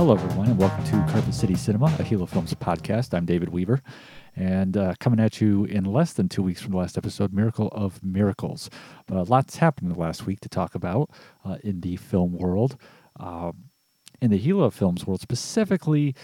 [0.00, 3.12] Hello, everyone, and welcome to Carpet City Cinema, a Hilo Films podcast.
[3.12, 3.82] I'm David Weaver,
[4.36, 7.68] and uh, coming at you in less than two weeks from the last episode, Miracle
[7.72, 8.70] of Miracles.
[9.10, 11.10] Uh, lots happened in the last week to talk about
[11.44, 12.76] uh, in the film world.
[13.18, 13.69] Um,
[14.20, 16.14] in the Hilo Films world, specifically,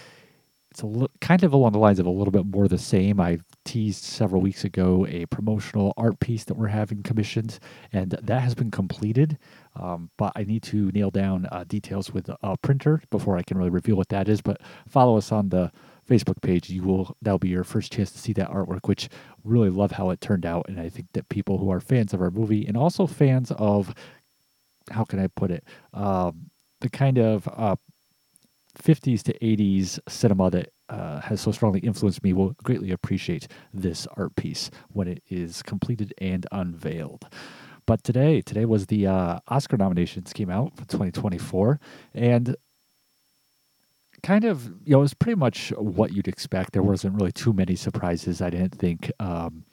[0.71, 3.19] it's a li- kind of along the lines of a little bit more the same.
[3.19, 7.59] I teased several weeks ago a promotional art piece that we're having commissioned,
[7.93, 9.39] and that has been completed.
[9.75, 13.57] Um, but I need to nail down uh, details with a printer before I can
[13.57, 14.43] really reveal what that is.
[14.43, 15.73] But follow us on the
[16.07, 16.69] Facebook page.
[16.69, 19.09] You will that'll be your first chance to see that artwork, which
[19.45, 20.67] really love how it turned out.
[20.69, 23.95] And I think that people who are fans of our movie and also fans of
[24.91, 26.51] how can I put it, um,
[26.87, 27.77] the kind of uh,
[28.79, 34.07] 50s to 80s cinema that uh, has so strongly influenced me will greatly appreciate this
[34.17, 37.27] art piece when it is completed and unveiled.
[37.87, 41.81] But today, today was the uh, Oscar nominations came out for 2024,
[42.15, 42.57] and
[44.23, 46.73] kind of you know it was pretty much what you'd expect.
[46.73, 48.41] There wasn't really too many surprises.
[48.41, 49.11] I didn't think.
[49.21, 49.65] Um,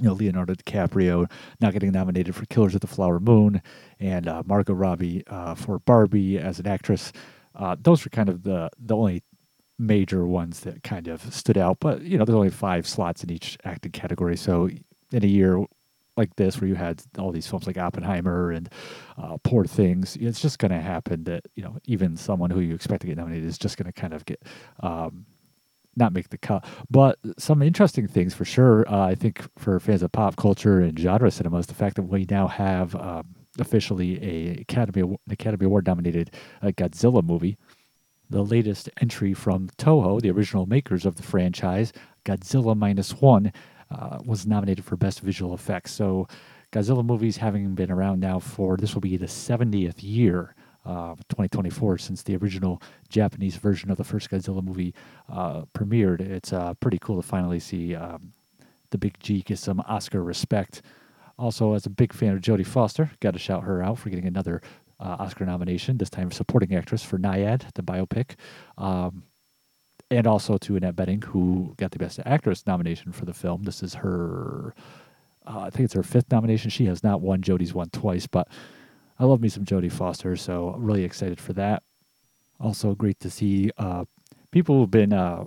[0.00, 3.62] you know, Leonardo DiCaprio not getting nominated for Killers of the Flower Moon,
[3.98, 7.12] and uh, Margot Robbie uh, for Barbie as an actress.
[7.54, 9.22] Uh, those were kind of the the only
[9.78, 11.78] major ones that kind of stood out.
[11.80, 14.68] But you know, there's only five slots in each acting category, so
[15.12, 15.64] in a year
[16.16, 18.68] like this where you had all these films like Oppenheimer and
[19.16, 22.74] uh, Poor Things, it's just going to happen that you know even someone who you
[22.74, 24.42] expect to get nominated is just going to kind of get
[24.80, 25.26] um,
[25.98, 26.64] not make the cut.
[26.90, 28.88] But some interesting things for sure.
[28.88, 32.02] Uh, I think for fans of pop culture and genre cinema is the fact that
[32.02, 37.56] we now have um, officially a Academy an Academy Award nominated uh, Godzilla movie.
[38.30, 41.92] The latest entry from Toho, the original makers of the franchise,
[42.26, 43.52] Godzilla Minus One,
[43.90, 45.92] uh, was nominated for Best Visual Effects.
[45.92, 46.28] So,
[46.70, 50.54] Godzilla movies having been around now for this will be the 70th year.
[50.88, 54.94] Uh, 2024 since the original Japanese version of the first Godzilla movie
[55.30, 56.22] uh, premiered.
[56.22, 58.32] It's uh, pretty cool to finally see um,
[58.88, 60.80] the Big G get some Oscar respect.
[61.38, 64.26] Also, as a big fan of Jodie Foster, got to shout her out for getting
[64.26, 64.62] another
[64.98, 68.36] uh, Oscar nomination, this time supporting actress for Nyad, the biopic.
[68.78, 69.24] Um,
[70.10, 73.64] and also to Annette Bening, who got the Best Actress nomination for the film.
[73.64, 74.74] This is her,
[75.46, 76.70] uh, I think it's her fifth nomination.
[76.70, 77.42] She has not won.
[77.42, 78.48] Jodie's won twice, but
[79.18, 81.82] I love me some Jodie Foster, so really excited for that.
[82.60, 84.04] Also, great to see uh,
[84.50, 85.44] people who've been uh,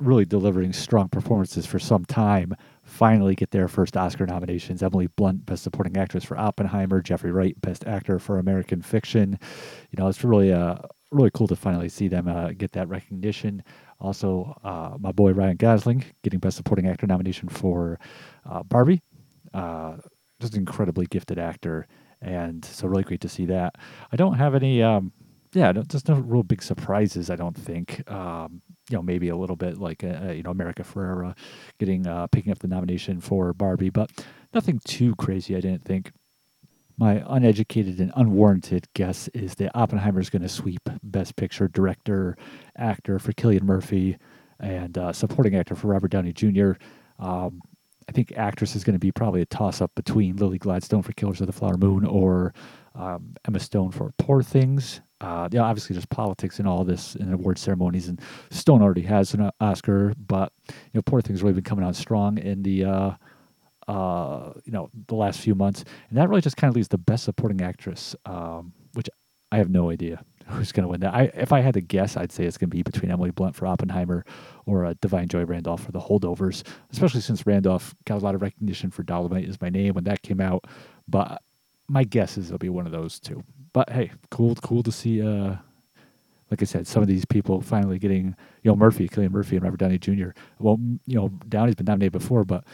[0.00, 4.82] really delivering strong performances for some time finally get their first Oscar nominations.
[4.82, 7.00] Emily Blunt, Best Supporting Actress for Oppenheimer.
[7.00, 9.38] Jeffrey Wright, Best Actor for American Fiction.
[9.90, 10.76] You know, it's really uh,
[11.10, 13.62] really cool to finally see them uh, get that recognition.
[14.00, 17.98] Also, uh, my boy Ryan Gosling getting Best Supporting Actor nomination for
[18.44, 19.02] uh, Barbie.
[19.54, 19.96] Uh,
[20.40, 21.86] just an incredibly gifted actor,
[22.22, 23.76] and so really great to see that.
[24.10, 25.12] I don't have any, um,
[25.52, 27.28] yeah, just no real big surprises.
[27.28, 28.10] I don't think.
[28.10, 31.36] Um, you know, maybe a little bit like uh, you know America Ferrera
[31.78, 34.10] getting uh, picking up the nomination for Barbie, but
[34.52, 35.56] nothing too crazy.
[35.56, 36.12] I didn't think
[36.98, 42.36] my uneducated and unwarranted guess is that Oppenheimer is going to sweep Best Picture, Director,
[42.76, 44.18] Actor for Cillian Murphy,
[44.60, 46.72] and uh, Supporting Actor for Robert Downey Jr.
[47.18, 47.60] Um,
[48.08, 51.12] I think actress is going to be probably a toss up between Lily Gladstone for
[51.12, 52.54] Killers of the Flower Moon or
[52.94, 55.00] um, Emma Stone for Poor Things.
[55.20, 58.20] Uh, yeah, obviously there's politics in all this in award ceremonies, and
[58.50, 62.38] Stone already has an Oscar, but you know, Poor Things really been coming on strong
[62.38, 63.10] in the uh,
[63.88, 66.98] uh, you know, the last few months, and that really just kind of leaves the
[66.98, 69.08] best supporting actress, um, which
[69.50, 71.14] I have no idea who's going to win that.
[71.14, 73.54] I, if I had to guess, I'd say it's going to be between Emily Blunt
[73.54, 74.24] for Oppenheimer
[74.66, 78.42] or uh, Da'Vine Joy Randolph for The Holdovers, especially since Randolph got a lot of
[78.42, 80.64] recognition for Dolemite is My Name when that came out.
[81.08, 81.42] But
[81.88, 83.42] my guess is it'll be one of those two.
[83.72, 85.22] But hey, cool, cool to see.
[85.22, 85.56] Uh,
[86.50, 89.64] like I said, some of these people finally getting, you know, Murphy, Cillian Murphy, and
[89.64, 90.30] Robert Downey Jr.
[90.58, 92.64] Well, you know, Downey's been nominated before, but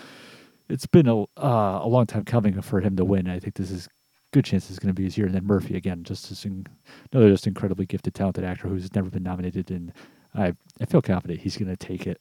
[0.68, 3.28] it's been a uh, a long time coming for him to win.
[3.28, 3.88] I think this is
[4.32, 5.26] good chance is going to be his year.
[5.26, 6.66] And then Murphy again, just as in,
[7.12, 9.92] another just incredibly gifted, talented actor who's never been nominated, and
[10.34, 12.20] I I feel confident he's going to take it.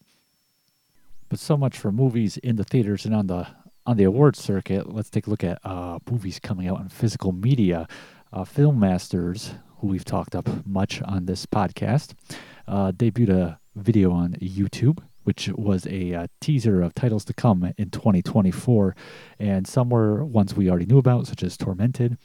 [1.29, 3.47] But so much for movies in the theaters and on the
[3.85, 4.93] on the awards circuit.
[4.93, 7.87] Let's take a look at uh, movies coming out on physical media.
[8.33, 12.13] Uh, Film Masters, who we've talked up much on this podcast,
[12.67, 17.73] uh, debuted a video on YouTube which was a uh, teaser of titles to come
[17.77, 18.95] in 2024.
[19.37, 22.17] And some were ones we already knew about, such as Tormented.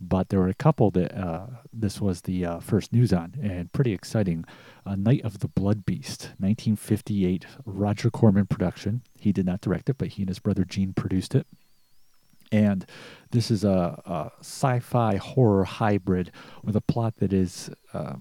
[0.00, 3.72] But there were a couple that uh, this was the uh, first news on, and
[3.72, 4.44] pretty exciting.
[4.86, 9.02] A Night of the Blood Beast, 1958, Roger Corman production.
[9.18, 11.48] He did not direct it, but he and his brother Gene produced it.
[12.52, 12.86] And
[13.32, 16.30] this is a, a sci fi horror hybrid
[16.62, 17.68] with a plot that is.
[17.92, 18.14] Uh,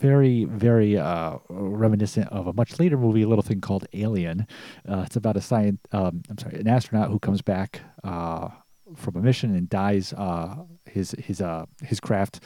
[0.00, 4.46] very, very uh, reminiscent of a much later movie, a little thing called Alien.
[4.88, 8.48] Uh, it's about a science, um, I'm sorry, an astronaut who comes back uh,
[8.96, 10.14] from a mission and dies.
[10.14, 12.40] Uh, his his uh, his craft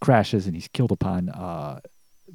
[0.00, 1.80] crashes and he's killed upon uh,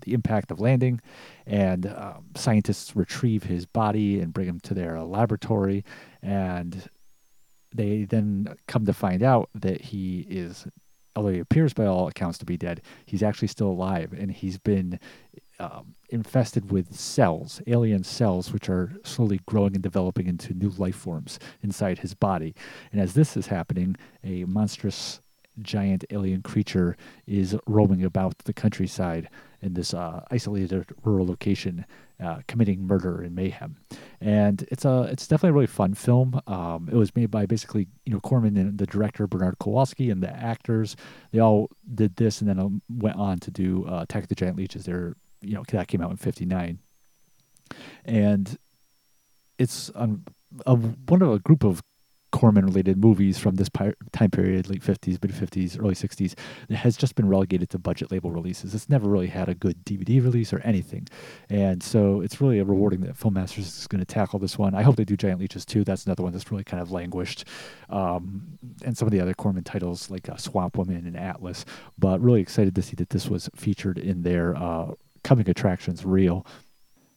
[0.06, 1.02] the impact of landing.
[1.46, 5.84] And um, scientists retrieve his body and bring him to their laboratory.
[6.22, 6.90] And
[7.74, 10.66] they then come to find out that he is
[11.16, 14.58] although he appears by all accounts to be dead, he's actually still alive, and he's
[14.58, 15.00] been
[15.60, 20.96] um, infested with cells, alien cells, which are slowly growing and developing into new life
[20.96, 22.56] forms inside his body.
[22.92, 25.22] And as this is happening, a monstrous
[25.62, 26.98] giant alien creature
[27.28, 29.30] is roaming about the countryside
[29.62, 31.86] in this uh, isolated rural location,
[32.22, 33.78] uh, committing murder and mayhem.
[34.20, 36.40] And it's a it's definitely a really fun film.
[36.48, 40.22] Um, it was made by basically you know Corman and the director Bernard Kowalski and
[40.22, 40.96] the actors.
[41.32, 44.36] They all did this and then um, went on to do uh, Attack of the
[44.36, 44.86] Giant Leeches.
[44.86, 46.80] They're you know that came out in '59,
[48.06, 48.58] and
[49.58, 50.24] it's um,
[50.66, 51.82] a, one of a group of
[52.32, 56.36] Corman related movies from this time period, late 50s, mid 50s, early 60s,
[56.68, 58.74] that has just been relegated to budget label releases.
[58.74, 61.08] It's never really had a good DVD release or anything.
[61.50, 64.74] And so it's really a rewarding that Film Masters is going to tackle this one.
[64.74, 65.84] I hope they do Giant Leeches too.
[65.84, 67.46] That's another one that's really kind of languished.
[67.90, 71.66] Um, and some of the other Corman titles like uh, Swamp Woman and Atlas.
[71.98, 74.94] But really excited to see that this was featured in their uh,
[75.24, 76.46] coming attractions reel.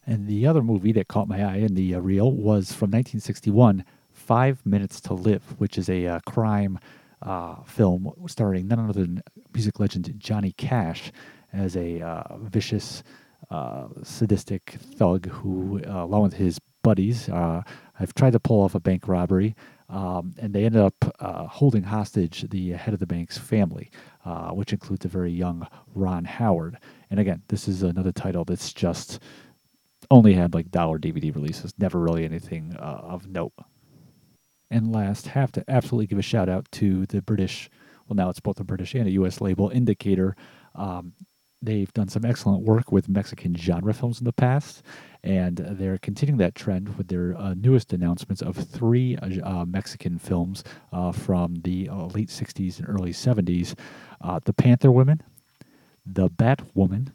[0.07, 3.83] And the other movie that caught my eye in the uh, reel was from 1961,
[4.25, 6.79] Five Minutes to Live, which is a uh, crime
[7.21, 9.21] uh, film starring none other than
[9.53, 11.11] music legend Johnny Cash
[11.53, 13.03] as a uh, vicious,
[13.51, 17.61] uh, sadistic thug who, uh, along with his buddies, uh,
[17.93, 19.55] have tried to pull off a bank robbery.
[19.89, 23.91] Um, and they ended up holding hostage the head of the bank's family,
[24.53, 26.79] which includes a very young Ron Howard.
[27.11, 29.19] And again, this is another title that's just
[30.09, 33.53] only had like dollar DVD releases, never really anything of note.
[34.75, 37.69] And last, have to absolutely give a shout out to the British,
[38.09, 40.35] well, now it's both a British and a US label, Indicator.
[40.75, 41.13] Um,
[41.61, 44.83] they've done some excellent work with Mexican genre films in the past,
[45.23, 50.61] and they're continuing that trend with their uh, newest announcements of three uh, Mexican films
[50.91, 53.75] uh, from the uh, late 60s and early 70s
[54.19, 55.23] uh, The Panther Women,
[56.05, 57.13] The Bat Woman,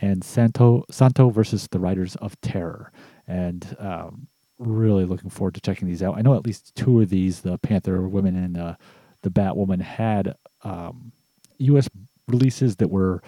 [0.00, 2.92] and Santo, Santo versus the Riders of Terror.
[3.26, 4.28] And um,
[4.58, 6.16] really looking forward to checking these out.
[6.16, 8.74] I know at least two of these, the Panther Women and uh,
[9.22, 11.12] the Batwoman, had um,
[11.58, 11.88] U.S.
[12.28, 13.22] releases that were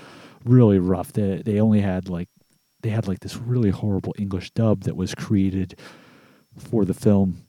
[0.45, 1.13] really rough.
[1.13, 2.29] They they only had like
[2.83, 5.79] they had like this really horrible English dub that was created
[6.57, 7.47] for the film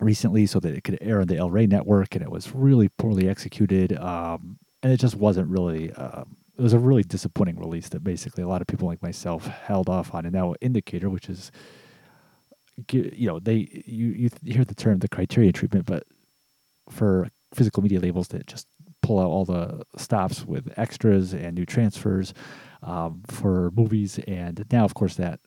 [0.00, 2.88] recently so that it could air on the El Rey network, and it was really
[2.88, 3.96] poorly executed.
[3.98, 5.92] Um, and it just wasn't really.
[5.92, 9.46] Um, it was a really disappointing release that basically a lot of people like myself
[9.46, 10.24] held off on.
[10.24, 11.50] And now Indicator, which is
[12.90, 16.04] you know they you you hear the term the Criterion treatment, but
[16.90, 18.66] for physical media labels that just
[19.02, 22.34] pull out all the stops with extras and new transfers
[22.82, 25.40] um, for movies, and now of course that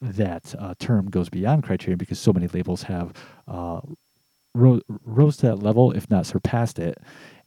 [0.00, 3.12] that uh, term goes beyond criterion because so many labels have
[3.48, 3.80] uh,
[4.54, 6.98] ro- rose to that level, if not surpassed it.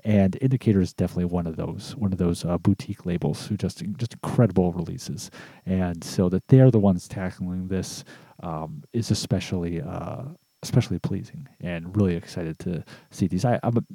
[0.04, 3.84] And Indicator is definitely one of those one of those uh, boutique labels who just
[3.98, 5.32] just incredible releases,
[5.66, 8.06] and so that they're the ones tackling this
[8.42, 10.24] um, is especially uh,
[10.64, 13.46] especially pleasing and really excited to see these.
[13.46, 13.86] I, am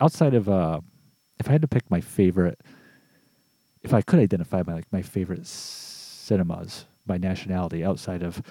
[0.00, 0.80] outside of uh,
[1.38, 2.60] if I had to pick my favorite,
[3.82, 8.42] if I could identify my like my favorite cinemas by nationality outside of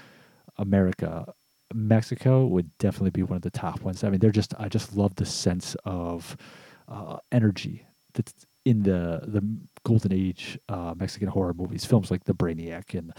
[0.58, 1.34] America,
[1.74, 4.04] Mexico would definitely be one of the top ones.
[4.04, 6.36] I mean, they're just I just love the sense of
[6.88, 9.42] uh, energy that's in the the
[9.84, 13.14] golden age uh, Mexican horror movies, films like The Brainiac and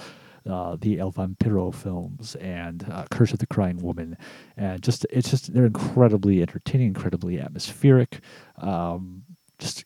[0.49, 4.16] uh, the El Vampiro films and uh, Curse of the Crying Woman,
[4.56, 8.20] and just it's just they're incredibly entertaining, incredibly atmospheric,
[8.58, 9.22] um,
[9.58, 9.84] just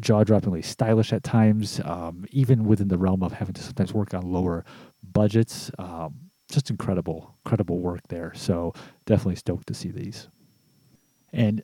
[0.00, 4.32] jaw-droppingly stylish at times, um, even within the realm of having to sometimes work on
[4.32, 4.64] lower
[5.02, 5.70] budgets.
[5.78, 6.14] Um,
[6.50, 8.32] just incredible, incredible work there.
[8.34, 8.72] So
[9.06, 10.28] definitely stoked to see these.
[11.32, 11.62] And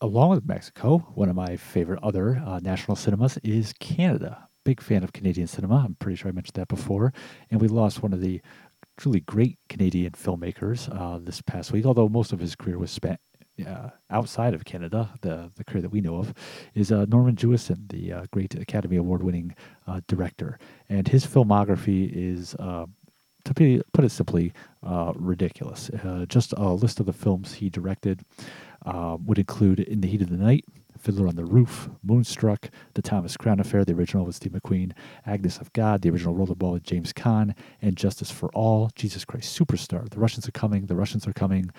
[0.00, 4.48] along with Mexico, one of my favorite other uh, national cinemas is Canada.
[4.66, 5.76] Big fan of Canadian cinema.
[5.76, 7.12] I'm pretty sure I mentioned that before.
[7.52, 8.42] And we lost one of the
[8.96, 13.20] truly great Canadian filmmakers uh, this past week, although most of his career was spent
[13.64, 16.34] uh, outside of Canada, the the career that we know of,
[16.74, 19.54] is uh, Norman Jewison, the uh, great Academy Award winning
[19.86, 20.58] uh, director,
[20.88, 22.54] and his filmography is.
[22.56, 22.86] Uh,
[23.44, 24.52] to be, put it simply,
[25.14, 25.88] ridiculous.
[26.26, 28.24] just a list of the films he directed
[28.84, 30.64] would include In the Heat of the Night,
[31.06, 34.90] Fiddler on the Roof, Moonstruck, The Thomas Crown Affair, the original with Steve McQueen,
[35.24, 39.56] Agnes of God, the original Rollerball with James Caan, and Justice for All, Jesus Christ
[39.56, 41.70] Superstar, The Russians Are Coming, The Russians Are Coming,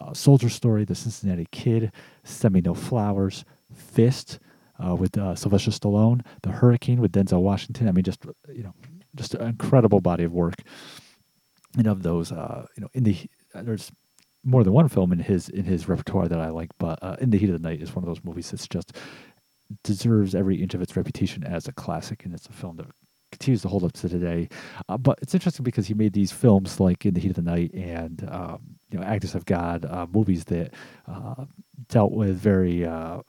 [0.00, 1.90] uh, Soldier Story, The Cincinnati Kid,
[2.22, 4.38] Send Me No Flowers, Fist
[4.78, 7.88] uh, with uh, Sylvester Stallone, The Hurricane with Denzel Washington.
[7.88, 8.24] I mean, just,
[8.54, 8.74] you know,
[9.16, 10.54] just an incredible body of work.
[11.76, 13.16] And of those, uh, you know, in the,
[13.52, 13.90] there's
[14.46, 17.30] more than one film in his in his repertoire that I like, but uh, In
[17.30, 18.96] the Heat of the Night is one of those movies that's just
[19.82, 22.86] deserves every inch of its reputation as a classic, and it's a film that
[23.32, 24.48] continues to hold up to today.
[24.88, 27.42] Uh, but it's interesting because he made these films like In the Heat of the
[27.42, 28.60] Night and um,
[28.90, 30.72] you know Agnes of God, uh, movies that
[31.08, 31.44] uh,
[31.88, 33.20] dealt with very uh,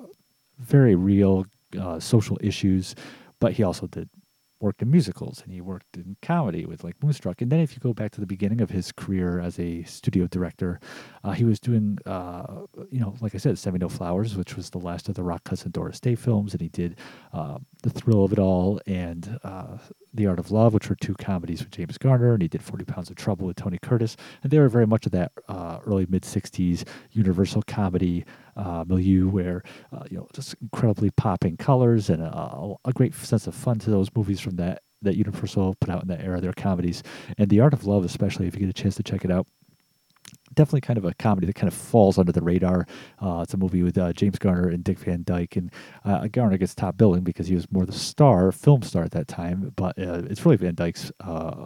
[0.59, 1.45] very real
[1.79, 2.95] uh, social issues.
[3.39, 4.09] But he also did
[4.59, 7.41] worked in musicals and he worked in comedy with like Moonstruck.
[7.41, 10.27] And then if you go back to the beginning of his career as a studio
[10.27, 10.79] director,
[11.23, 14.55] uh, he was doing, uh, you know, like I said, Send Me No Flowers, which
[14.55, 16.53] was the last of the Rock Hudson Doris Day films.
[16.53, 16.97] And he did
[17.33, 19.77] uh, The Thrill of It All and uh,
[20.13, 22.33] The Art of Love, which were two comedies with James Garner.
[22.33, 24.17] And he did 40 Pounds of Trouble with Tony Curtis.
[24.43, 28.25] And they were very much of that uh, early mid 60s universal comedy
[28.57, 33.47] uh, milieu where uh, you know just incredibly popping colors and a, a, great sense
[33.47, 36.41] of fun to those movies from that that Universal put out in that era.
[36.41, 37.03] Their comedies
[37.37, 39.47] and The Art of Love, especially if you get a chance to check it out.
[40.55, 42.87] Definitely kind of a comedy that kind of falls under the radar.
[43.21, 45.71] Uh, it's a movie with uh, James Garner and Dick Van Dyke, and
[46.03, 49.27] uh, Garner gets top billing because he was more the star, film star at that
[49.27, 49.71] time.
[49.75, 51.11] But uh, it's really Van Dyke's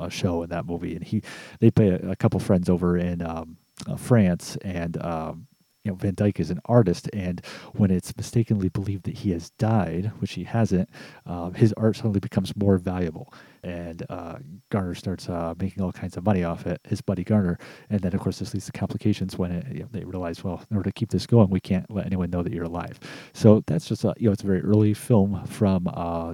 [0.10, 1.22] show in that movie, and he
[1.62, 3.56] they play a, a couple friends over in um,
[3.98, 5.48] France, and um,
[5.84, 9.50] you know Van Dyke is an artist, and when it's mistakenly believed that he has
[9.52, 10.90] died, which he hasn't,
[11.26, 13.34] uh, his art suddenly becomes more valuable,
[13.64, 14.38] and uh,
[14.70, 16.80] Garner starts uh, making all kinds of money off it.
[16.88, 17.58] His buddy Garner,
[17.90, 20.64] and then of course this leads to complications when it, you know, they realize, well,
[20.70, 23.00] in order to keep this going, we can't let anyone know that you're alive.
[23.34, 26.34] So that's just a you know it's a very early film from uh,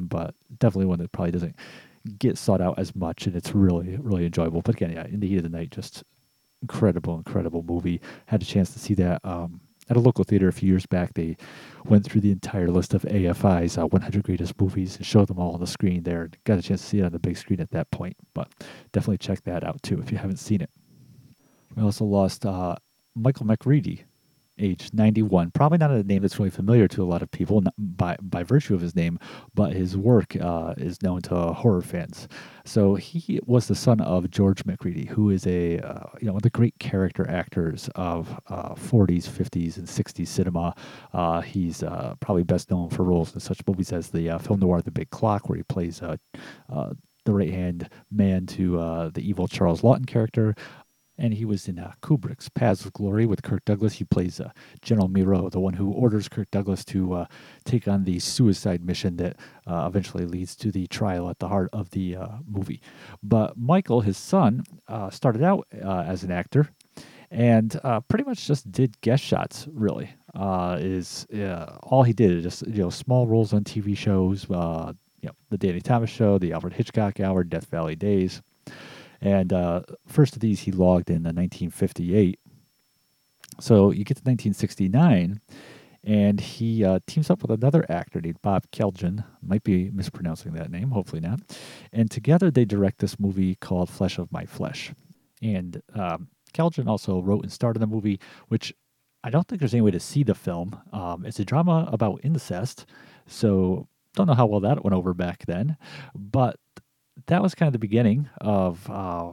[0.00, 1.56] but definitely one that probably doesn't
[2.18, 4.62] get sought out as much, and it's really really enjoyable.
[4.62, 6.02] But again, yeah, in the heat of the night, just
[6.62, 8.00] incredible, incredible movie.
[8.26, 9.60] Had a chance to see that um,
[9.90, 11.14] at a local theater a few years back.
[11.14, 11.36] They
[11.84, 15.54] went through the entire list of AFI's uh, 100 greatest movies and showed them all
[15.54, 16.30] on the screen there.
[16.44, 18.52] Got a chance to see it on the big screen at that point, but
[18.92, 20.70] definitely check that out too if you haven't seen it.
[21.74, 22.76] We also lost uh,
[23.14, 24.04] Michael Macready,
[24.58, 25.50] age 91.
[25.52, 28.74] Probably not a name that's really familiar to a lot of people by, by virtue
[28.74, 29.18] of his name,
[29.54, 32.28] but his work uh, is known to horror fans.
[32.64, 36.40] So he was the son of George Macready, who is a uh, you know one
[36.40, 40.74] of the great character actors of uh, 40s, 50s, and 60s cinema.
[41.12, 44.60] Uh, he's uh, probably best known for roles in such movies as the uh, film
[44.60, 49.82] noir The Big Clock, where he plays the right hand man to the evil Charles
[49.82, 50.54] Laughton character
[51.18, 53.94] and he was in uh, Kubrick's Paths of Glory with Kirk Douglas.
[53.94, 57.26] He plays uh, General Mireau, the one who orders Kirk Douglas to uh,
[57.64, 61.70] take on the suicide mission that uh, eventually leads to the trial at the heart
[61.72, 62.80] of the uh, movie.
[63.22, 66.68] But Michael, his son, uh, started out as an actor
[67.30, 69.66] and pretty much just did guest shots.
[69.72, 70.10] Really,
[70.78, 71.26] is
[71.82, 72.42] all he did.
[72.42, 74.46] Just you know, small roles on TV shows.
[74.48, 78.40] you know, the Danny Thomas Show, the Alfred Hitchcock Hour, Death Valley Days.
[79.20, 82.38] And uh, first of these he logged in 1958.
[83.60, 85.40] So you get to 1969,
[86.04, 89.24] and he uh, teams up with another actor named Bob Kelljan.
[89.42, 91.40] Might be mispronouncing that name, hopefully not.
[91.92, 94.92] And together they direct this movie called Flesh of My Flesh.
[95.42, 98.72] And um, Kelljan also wrote and starred in the movie, which
[99.24, 100.80] I don't think there's any way to see the film.
[100.92, 102.86] Um, it's a drama about incest,
[103.26, 105.76] so don't know how well that went over back then.
[106.14, 106.56] But
[107.26, 109.32] that was kind of the beginning of uh,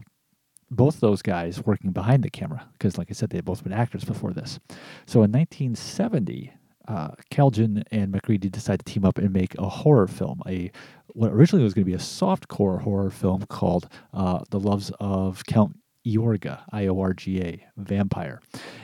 [0.72, 3.74] both those guys working behind the camera because, like I said, they had both been
[3.74, 4.60] actors before this.
[5.06, 6.54] So in 1970,
[6.88, 7.12] uh,
[7.92, 10.42] and Macready decided to team up and make a horror film.
[10.48, 10.72] A
[11.08, 14.92] what originally was going to be a soft core horror film called uh, "The Loves
[15.00, 18.42] of Count Iorga," I O R G A, vampire,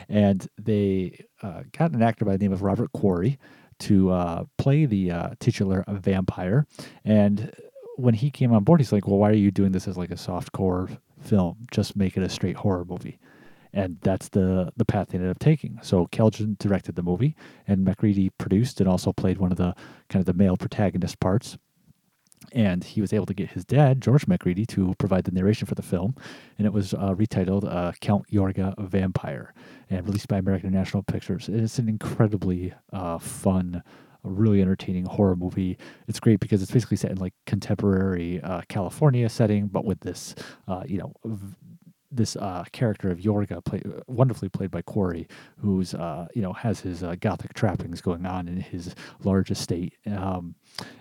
[0.08, 3.38] and they uh, got an actor by the name of Robert Quarry
[3.80, 6.66] to uh, play the uh, titular vampire,
[7.04, 7.52] and
[7.96, 10.10] when he came on board, he's like, "Well, why are you doing this as like
[10.10, 10.88] a soft core
[11.20, 11.56] film?
[11.70, 13.18] Just make it a straight horror movie."
[13.74, 15.78] And that's the the path they ended up taking.
[15.82, 19.74] So Kelljan directed the movie, and Macready produced and also played one of the
[20.08, 21.56] kind of the male protagonist parts.
[22.52, 25.74] and he was able to get his dad, George Macready, to provide the narration for
[25.74, 26.14] the film,
[26.58, 29.54] and it was uh, retitled uh, Count Yorga Vampire
[29.88, 31.48] and released by American National Pictures.
[31.48, 33.82] It's an incredibly uh, fun,
[34.28, 35.78] really entertaining horror movie.
[36.08, 40.34] It's great because it's basically set in like contemporary uh, California setting, but with this,
[40.68, 41.54] uh, you know, v-
[42.12, 45.26] this uh, character of Yorga, play, wonderfully played by Quarry,
[45.58, 49.94] who's uh, you know has his uh, gothic trappings going on in his large estate,
[50.06, 50.54] um,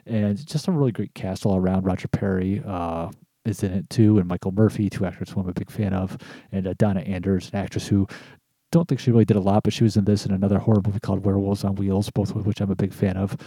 [0.05, 1.83] and just a really great cast all around.
[1.83, 3.09] Roger Perry uh,
[3.45, 6.17] is in it too, and Michael Murphy, two actors who I'm a big fan of,
[6.51, 8.07] and uh, Donna Anders, an actress who
[8.71, 10.81] don't think she really did a lot, but she was in this and another horror
[10.85, 13.37] movie called Werewolves on Wheels, both of which I'm a big fan of.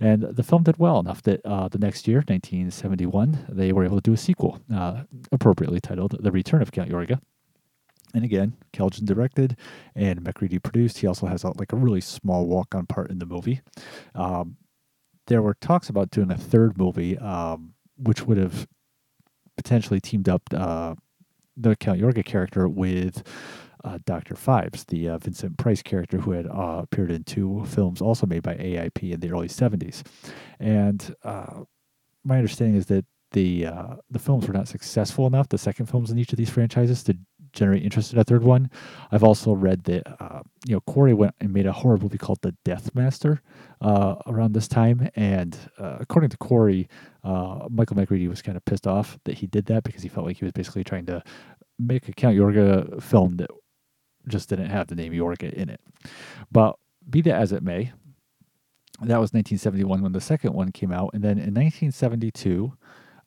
[0.00, 3.96] And the film did well enough that uh, the next year, 1971, they were able
[3.96, 7.20] to do a sequel, uh, appropriately titled The Return of Count Yorga.
[8.14, 9.56] And again, Kelljan directed
[9.94, 10.98] and Macready produced.
[10.98, 13.62] He also has a, like a really small walk-on part in the movie.
[14.14, 14.56] Um,
[15.28, 18.66] there were talks about doing a third movie, um, which would have
[19.56, 20.94] potentially teamed up uh,
[21.56, 23.22] the Count Yorga character with
[23.84, 24.34] uh, Dr.
[24.34, 28.42] Phibes, the uh, Vincent Price character who had uh, appeared in two films also made
[28.42, 30.02] by AIP in the early 70s.
[30.60, 31.64] And uh,
[32.24, 36.10] my understanding is that the uh, the films were not successful enough, the second films
[36.10, 37.16] in each of these franchises, to
[37.54, 38.70] generate interest in a third one.
[39.10, 42.42] I've also read that uh, you know Quarry went and made a horror movie called
[42.42, 43.40] The Death Master
[43.80, 46.88] around this time, and according to Quarry,
[47.24, 50.36] Michael Macready was kind of pissed off that he did that because he felt like
[50.36, 51.22] he was basically trying to
[51.78, 53.50] make a Count Yorga film that
[54.28, 55.80] just didn't have the name Yorga in it.
[56.50, 56.76] But
[57.08, 57.92] be that as it may,
[59.00, 62.72] that was 1971 when the second one came out, and then in 1972.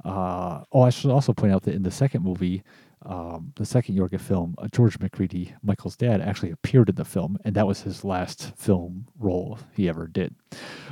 [0.03, 2.63] Uh, oh, I should also point out that in the second movie,
[3.05, 7.37] um, the second Yorga film, uh, George Macready, Michael's dad, actually appeared in the film,
[7.43, 10.35] and that was his last film role he ever did.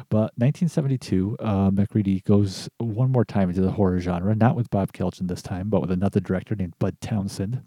[0.09, 4.93] But 1972, uh, Macready goes one more time into the horror genre, not with Bob
[4.93, 7.61] Kelljan this time, but with another director named Bud Townsend,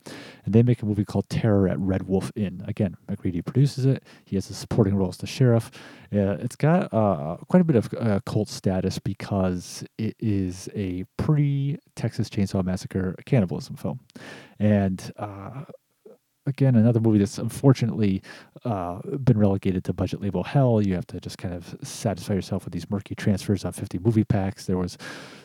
[0.44, 2.64] and they make a movie called Terror at Red Wolf Inn.
[2.66, 4.04] Again, Macready produces it.
[4.24, 5.70] He has a supporting role as the sheriff.
[6.12, 11.04] Uh, it's got uh, quite a bit of uh, cult status because it is a
[11.16, 14.00] pre-Texas Chainsaw Massacre cannibalism film.
[14.58, 15.64] And uh,
[16.46, 18.22] again, another movie that's unfortunately
[18.64, 20.80] uh, been relegated to budget label hell.
[20.80, 24.24] You have to just kind of satisfy yourself with these murky transfers on 50 movie
[24.24, 24.66] packs.
[24.66, 24.96] There was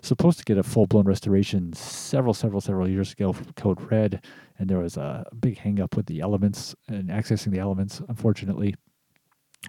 [0.01, 4.23] supposed to get a full blown restoration several, several, several years ago from Code Red,
[4.59, 8.75] and there was a big hang up with the elements and accessing the elements, unfortunately.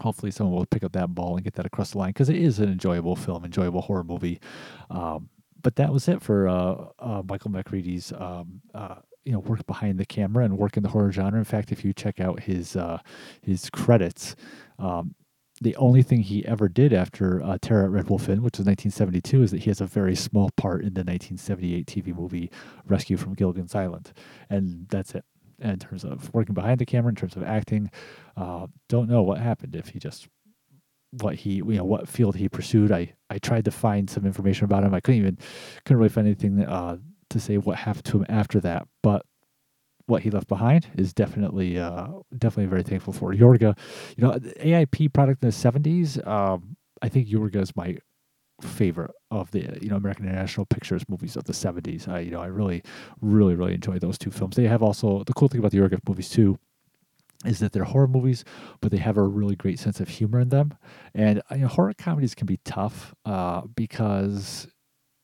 [0.01, 2.37] Hopefully, someone will pick up that ball and get that across the line because it
[2.37, 4.41] is an enjoyable film, enjoyable horror movie.
[4.91, 5.29] Um,
[5.63, 9.99] but that was it for uh, uh, Michael Macready's um, uh, you know work behind
[9.99, 11.39] the camera and work in the horror genre.
[11.39, 12.99] In fact, if you check out his uh,
[13.43, 14.37] his credits,
[14.79, 15.15] um,
[15.61, 18.67] the only thing he ever did after uh, Terror at Red Wolf Inn, which was
[18.67, 22.51] 1972, is that he has a very small part in the 1978 TV movie
[22.87, 24.13] Rescue from Gilligan's Island,
[24.51, 25.25] and that's it.
[25.61, 27.91] in terms of working behind the camera, in terms of acting,
[28.37, 30.29] uh, don't know what happened if he just
[31.21, 32.91] what he you know what field he pursued.
[32.91, 34.95] I I tried to find some information about him.
[34.95, 35.39] I couldn't even
[35.85, 36.97] couldn't really find anything uh,
[37.33, 39.25] to say what happened to him after that, but
[40.07, 43.33] what he left behind is definitely uh, definitely very thankful for.
[43.33, 43.77] Yorga,
[44.17, 46.19] you know, AIP product in the seventies.
[46.25, 47.97] Um, I think Yorga is my
[48.61, 52.09] favorite of the you know American International Pictures movies of the seventies.
[52.09, 52.83] I you know I really
[53.21, 54.57] really really enjoy those two films.
[54.57, 56.59] They have also the cool thing about the Yorga movies too
[57.45, 58.45] is that they're horror movies,
[58.81, 60.77] but they have a really great sense of humor in them.
[61.15, 64.69] And you know, horror comedies can be tough uh, because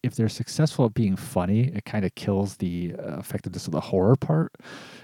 [0.02, 3.80] if they're successful at being funny, it kind of kills the uh, effectiveness of the
[3.80, 4.52] horror part.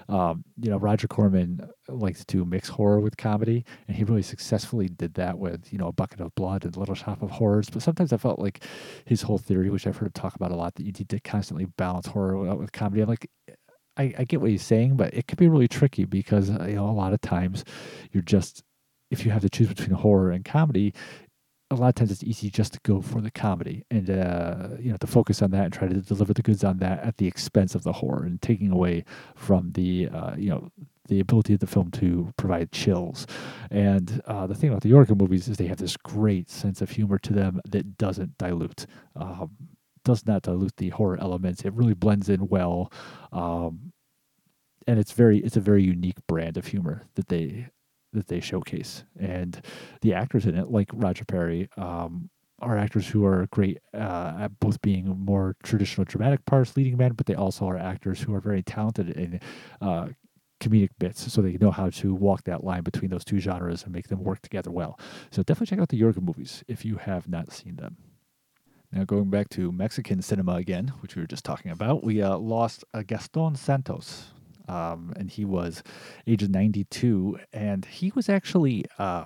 [0.09, 4.89] Um, you know, Roger Corman likes to mix horror with comedy, and he really successfully
[4.89, 7.71] did that with you know a bucket of blood and Little Shop of Horrors.
[7.71, 8.65] But sometimes I felt like
[9.05, 11.21] his whole theory, which I've heard him talk about a lot, that you need to
[11.21, 13.03] constantly balance horror with comedy.
[13.03, 13.29] I'm like,
[13.97, 16.77] I, I get what he's saying, but it can be really tricky because uh, you
[16.77, 17.65] know a lot of times
[18.13, 18.63] you're just
[19.11, 20.93] if you have to choose between horror and comedy,
[21.75, 24.91] a lot of times it's easy just to go for the comedy and uh, you
[24.91, 27.27] know to focus on that and try to deliver the goods on that at the
[27.27, 30.71] expense of the horror and taking away from the uh, you know
[31.09, 33.27] the ability of the film to provide chills.
[33.71, 36.91] And uh, the thing about the Yorga movies is they have this great sense of
[36.91, 38.87] humor to them that doesn't dilute.
[39.15, 39.51] Um,
[40.05, 41.63] does not dilute the horror elements.
[41.63, 42.93] It really blends in well,
[43.33, 43.93] um,
[44.87, 47.69] and it's very it's a very unique brand of humor that they
[48.15, 49.05] that they showcase.
[49.19, 49.61] And
[50.01, 54.59] the actors in it, like Roger Perry, um, are actors who are great uh, at
[54.61, 58.41] both being more traditional dramatic parts, leading men, but they also are actors who are
[58.41, 59.41] very talented in
[59.83, 60.09] uh,
[60.61, 63.93] comedic bits, so they know how to walk that line between those two genres and
[63.93, 64.99] make them work together well.
[65.31, 67.97] So definitely check out the Yorga movies if you have not seen them.
[68.93, 72.39] Now, going back to Mexican cinema again, which we were just talking about, we uh,
[72.39, 74.31] lost uh, Gaston Santos,
[74.69, 75.83] um, and he was
[76.27, 79.25] age 92, and he was actually uh,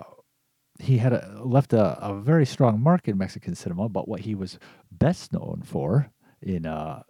[0.79, 3.89] he had a, left a, a, very strong mark in Mexican cinema.
[3.89, 4.57] But what he was
[4.91, 7.03] best known for in uh,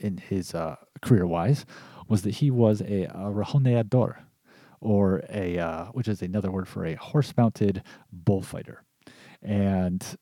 [0.00, 1.64] in his uh, career wise
[2.08, 4.16] was that he was a, a rejoneador,
[4.80, 8.84] or a uh, which is another word for a horse mounted bullfighter,
[9.40, 10.16] and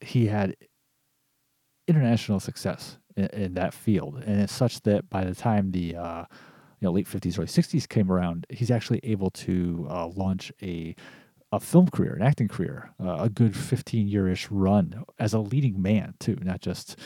[0.00, 0.54] he had
[1.88, 6.24] international success in, in, that field, and it's such that by the time the uh,
[6.84, 10.94] you know late fifties, early sixties came around, he's actually able to uh, launch a
[11.50, 15.38] a film career, an acting career, uh, a good fifteen year ish run as a
[15.38, 16.98] leading man too, not just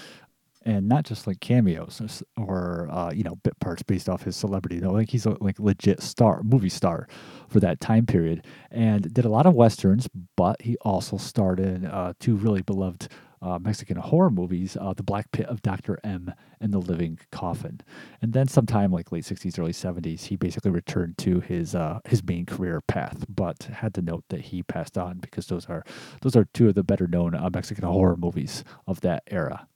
[0.65, 4.35] and not just like cameos or, or uh, you know bit parts based off his
[4.35, 4.81] celebrity.
[4.81, 7.07] No, like he's a like legit star, movie star
[7.47, 10.09] for that time period, and did a lot of westerns.
[10.37, 15.03] But he also starred in uh, two really beloved uh, Mexican horror movies, uh, The
[15.03, 15.99] Black Pit of Dr.
[16.05, 17.81] M and The Living Coffin.
[18.21, 22.23] And then sometime like late 60s, early 70s, he basically returned to his uh, his
[22.25, 25.85] main career path, but had to note that he passed on because those are
[26.23, 29.67] those are two of the better known uh, Mexican horror movies of that era.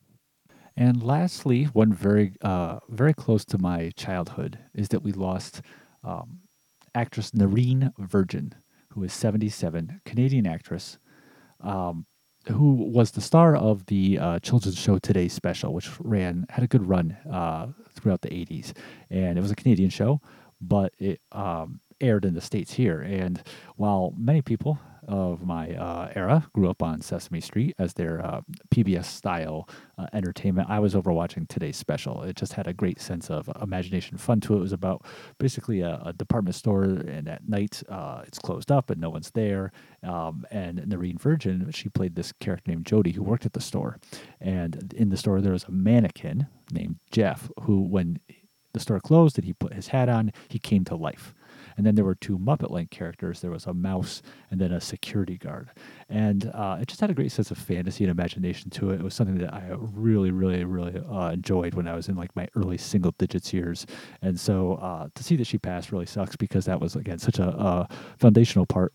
[0.76, 5.60] And lastly, one very uh, very close to my childhood is that we lost
[6.02, 6.40] um,
[6.94, 8.54] actress Nerene Virgin,
[8.90, 10.98] who is 77, Canadian actress.
[11.60, 12.06] Um,
[12.48, 16.66] who was the star of the uh, children's show Today Special, which ran had a
[16.66, 18.72] good run uh, throughout the 80s,
[19.10, 20.20] and it was a Canadian show,
[20.60, 23.00] but it um, aired in the states here.
[23.00, 23.42] And
[23.76, 28.40] while many people of my uh, era grew up on Sesame Street as their uh,
[28.74, 30.70] PBS style uh, entertainment.
[30.70, 32.22] I was overwatching today's special.
[32.22, 34.58] It just had a great sense of imagination, fun to it.
[34.58, 35.04] It was about
[35.38, 39.30] basically a, a department store, and at night uh, it's closed up and no one's
[39.30, 39.72] there.
[40.02, 43.98] Um, and Nerene Virgin, she played this character named Jody who worked at the store.
[44.40, 48.18] And in the store, there was a mannequin named Jeff who, when
[48.72, 51.34] the store closed and he put his hat on, he came to life.
[51.76, 53.40] And then there were two Muppet like characters.
[53.40, 55.70] There was a mouse and then a security guard.
[56.08, 59.00] And uh, it just had a great sense of fantasy and imagination to it.
[59.00, 62.34] It was something that I really, really, really uh, enjoyed when I was in like
[62.36, 63.86] my early single digits years.
[64.20, 67.38] And so uh, to see that she passed really sucks because that was, again, such
[67.38, 68.92] a, a foundational part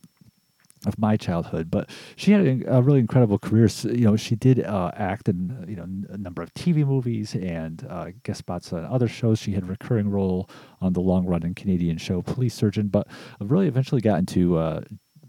[0.88, 1.70] of my childhood.
[1.70, 3.68] But she had a, really incredible career.
[3.84, 7.86] You know, she did uh, act in you know a number of TV movies and
[7.90, 9.40] uh, guest spots on other shows.
[9.40, 10.50] She had a recurring role
[10.82, 13.08] on the long-running Canadian show Police Surgeon, but
[13.40, 14.82] really eventually got into uh,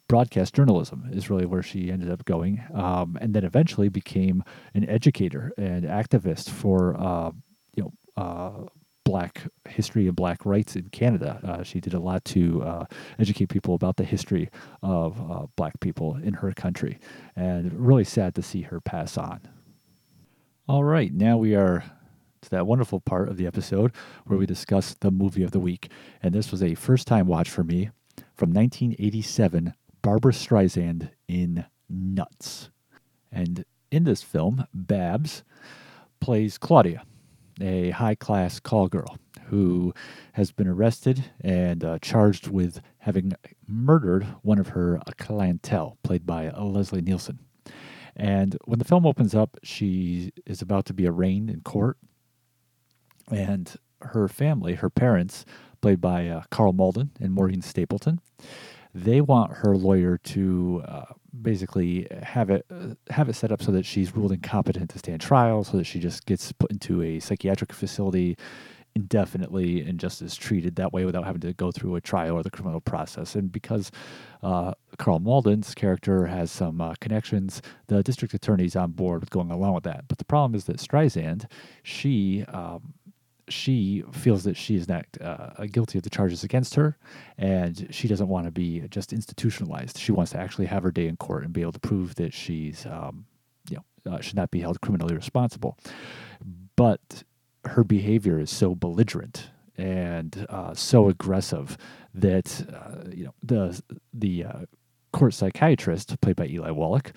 [0.09, 4.43] broadcast journalism is really where she ended up going, um, and then eventually became
[4.75, 7.31] an educator and activist for uh,
[7.75, 8.67] you know uh,
[9.09, 11.41] black history and black rights in Canada.
[11.43, 12.85] Uh, she did a lot to uh,
[13.19, 14.51] educate people about the history
[14.83, 16.99] of uh, black people in her country,
[17.35, 19.41] and really sad to see her pass on.
[20.69, 21.85] All right, now we are
[22.43, 23.93] to that wonderful part of the episode
[24.27, 25.91] where we discuss the movie of the week,
[26.23, 27.89] and this was a first-time watch for me
[28.37, 32.69] from 1987, Barbra Streisand in Nuts,
[33.33, 35.45] and in this film, Babs
[36.21, 37.05] plays Claudia
[37.63, 39.95] a high class call girl who
[40.33, 43.33] has been arrested and uh, charged with having
[43.67, 47.39] murdered one of her clientele, played by Leslie Nielsen.
[48.15, 51.97] And when the film opens up, she is about to be arraigned in court,
[53.31, 55.45] and her family, her parents,
[55.81, 58.21] played by uh, Karl Malden and Maureen Stapleton,
[58.95, 61.05] they want her lawyer to uh,
[61.43, 65.21] basically have it uh, have it set up so that she's ruled incompetent to stand
[65.21, 68.37] trial, so that she just gets put into a psychiatric facility
[68.95, 72.43] indefinitely and just is treated that way without having to go through a trial or
[72.43, 73.37] the criminal process.
[73.37, 73.93] And because
[74.43, 79.51] uh, Karl Malden's character has some uh, connections, the district attorney's on board with going
[79.51, 80.09] along with that.
[80.09, 81.47] But the problem is that Streisand,
[81.83, 82.95] she um,
[83.49, 86.97] she feels that she is not uh, guilty of the charges against her,
[87.37, 89.99] and she doesn't want to be just institutionalized.
[89.99, 92.33] She wants to actually have her day in court and be able to prove that
[92.33, 93.27] she's, um,
[93.71, 95.79] you know, uh, should not be held criminally responsible.
[96.77, 97.25] But
[97.65, 101.79] her behavior is so belligerent and uh, so aggressive
[102.15, 103.81] that uh, you know the
[104.13, 104.61] the uh,
[105.13, 107.13] court psychiatrist, played by Eli Wallach,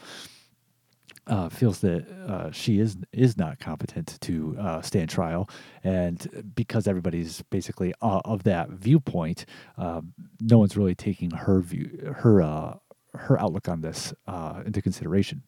[1.27, 5.49] uh, feels that uh, she is is not competent to uh, stand trial,
[5.84, 9.45] and because everybody's basically uh, of that viewpoint,
[9.77, 12.77] um, no one's really taking her view, her uh,
[13.13, 15.43] her outlook on this uh, into consideration,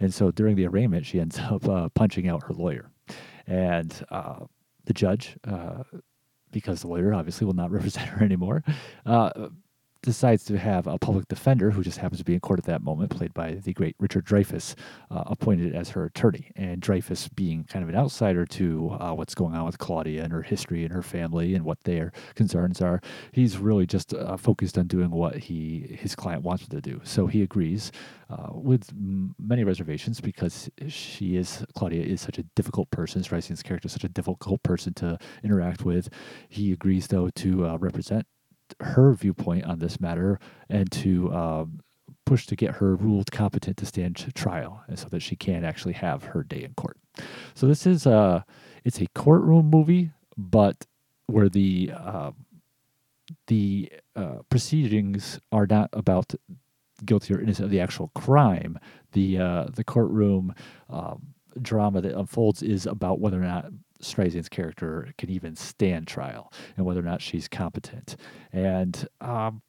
[0.00, 2.90] and so during the arraignment, she ends up punching out her lawyer,
[3.46, 3.90] and
[4.84, 5.36] the judge,
[6.50, 8.62] because the lawyer obviously will not represent her anymore
[10.02, 12.82] decides to have a public defender who just happens to be in court at that
[12.82, 14.74] moment, played by the great Richard Dreyfuss,
[15.10, 16.50] uh, appointed as her attorney.
[16.56, 20.32] And Dreyfuss, being kind of an outsider to uh, what's going on with Claudia and
[20.32, 23.00] her history and her family and what their concerns are,
[23.32, 27.00] he's really just uh, focused on doing what he his client wants him to do.
[27.04, 27.90] So he agrees
[28.30, 33.22] uh, with many reservations because she is Claudia is such a difficult person.
[33.22, 36.08] Streisand's character is such a difficult person to interact with.
[36.48, 38.26] He agrees though to uh, represent
[38.80, 41.80] her viewpoint on this matter and to um,
[42.24, 45.94] push to get her ruled competent to stand trial, and so that she can actually
[45.94, 46.96] have her day in court.
[47.54, 48.44] So this is a
[48.84, 50.86] it's a courtroom movie, but
[51.26, 52.32] where the uh,
[53.46, 56.34] the uh, proceedings are not about
[57.04, 58.78] guilty or innocent of the actual crime.
[59.12, 60.54] The uh, the courtroom
[60.90, 63.66] um, drama that unfolds is about whether or not
[64.00, 68.16] Streisand's character can even stand trial and whether or not she's competent.
[68.52, 69.62] And, um,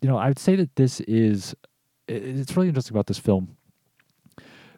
[0.00, 1.54] you know, I would say that this is,
[2.08, 3.56] it's really interesting about this film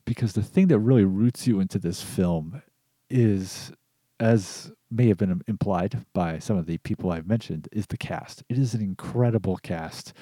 [0.05, 2.63] because the thing that really roots you into this film
[3.11, 3.73] is,
[4.21, 8.45] as may have been implied by some of the people I've mentioned, is the cast.
[8.49, 10.13] It is an incredible cast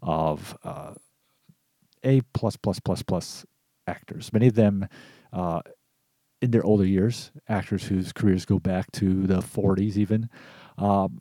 [0.00, 0.94] of uh,
[2.04, 3.44] A plus plus plus plus
[3.86, 4.32] actors.
[4.32, 4.86] Many of them
[5.32, 5.62] uh,
[6.42, 10.28] in their older years, actors whose careers go back to the 40s even,
[10.76, 11.20] um,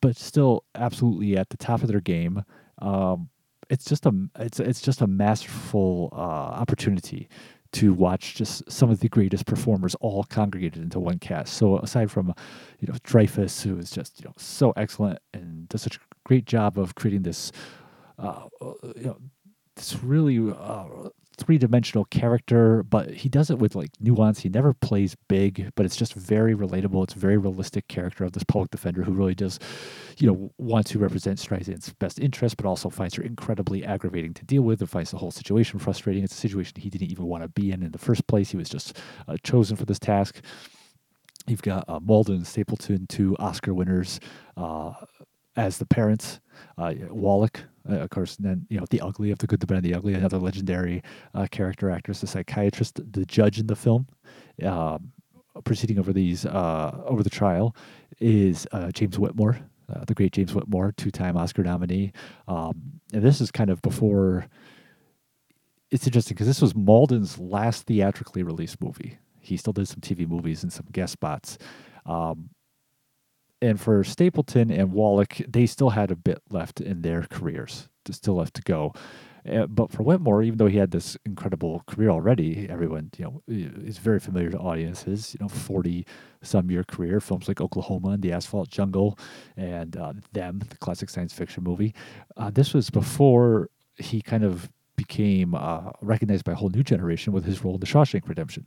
[0.00, 2.44] but still absolutely at the top of their game.
[2.80, 3.30] Um,
[3.70, 7.28] it's just a it's it's just a masterful uh, opportunity
[7.72, 11.52] to watch just some of the greatest performers all congregated into one cast.
[11.54, 12.32] So aside from,
[12.80, 16.46] you know, Dreyfuss, who is just you know so excellent and does such a great
[16.46, 17.52] job of creating this,
[18.18, 18.44] uh,
[18.96, 19.18] you know,
[19.76, 20.84] this really uh,
[21.38, 24.40] three dimensional character, but he does it with like nuance.
[24.40, 27.04] He never plays big, but it's just very relatable.
[27.04, 29.58] It's very realistic character of this public defender who really does,
[30.18, 34.44] you know, want to represent Streisand's best interest, but also finds her incredibly aggravating to
[34.44, 36.24] deal with and finds the whole situation frustrating.
[36.24, 38.50] It's a situation he didn't even want to be in in the first place.
[38.50, 40.42] He was just uh, chosen for this task.
[41.46, 42.00] You've got uh,
[42.44, 44.20] Stapleton, two Oscar winners,
[44.56, 44.92] uh,
[45.56, 46.40] as the parents.
[46.76, 49.78] Uh, Wallach, uh, of course, then you know the ugly of the good, the bad,
[49.78, 50.14] and the ugly.
[50.14, 51.02] Another legendary
[51.34, 54.06] uh, character actress, the psychiatrist, the judge in the film,
[54.64, 55.12] um,
[55.64, 57.74] proceeding over these uh, over the trial,
[58.20, 59.58] is uh, James Whitmore,
[59.94, 62.12] uh, the great James Whitmore, two-time Oscar nominee.
[62.46, 64.46] Um, and this is kind of before.
[65.90, 69.18] It's interesting because this was Malden's last theatrically released movie.
[69.40, 71.56] He still did some TV movies and some guest spots.
[72.04, 72.50] Um,
[73.60, 78.36] and for Stapleton and Wallach, they still had a bit left in their careers, still
[78.36, 78.92] left to go.
[79.48, 83.42] Uh, but for Whitmore, even though he had this incredible career already, everyone you know
[83.46, 85.34] is very familiar to audiences.
[85.34, 86.06] You know, forty
[86.42, 89.18] some year career, films like Oklahoma and The Asphalt Jungle,
[89.56, 91.94] and uh, Them, the classic science fiction movie.
[92.36, 97.32] Uh, this was before he kind of became uh, recognized by a whole new generation
[97.32, 98.66] with his role in The Shawshank Redemption.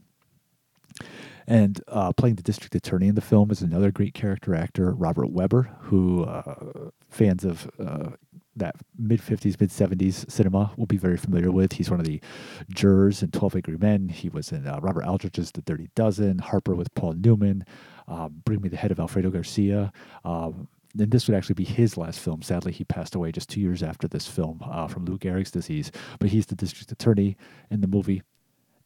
[1.47, 5.31] And uh, playing the district attorney in the film is another great character actor, Robert
[5.31, 8.11] Webber, who uh, fans of uh,
[8.55, 11.73] that mid 50s, mid 70s cinema will be very familiar with.
[11.73, 12.21] He's one of the
[12.69, 14.09] jurors in 12 Angry Men.
[14.09, 17.65] He was in uh, Robert Aldrich's The Dirty Dozen, Harper with Paul Newman,
[18.07, 19.91] um, Bring Me the Head of Alfredo Garcia.
[20.25, 20.67] Um,
[20.99, 22.41] and this would actually be his last film.
[22.41, 25.91] Sadly, he passed away just two years after this film uh, from Lou Gehrig's disease.
[26.19, 27.37] But he's the district attorney
[27.69, 28.21] in the movie.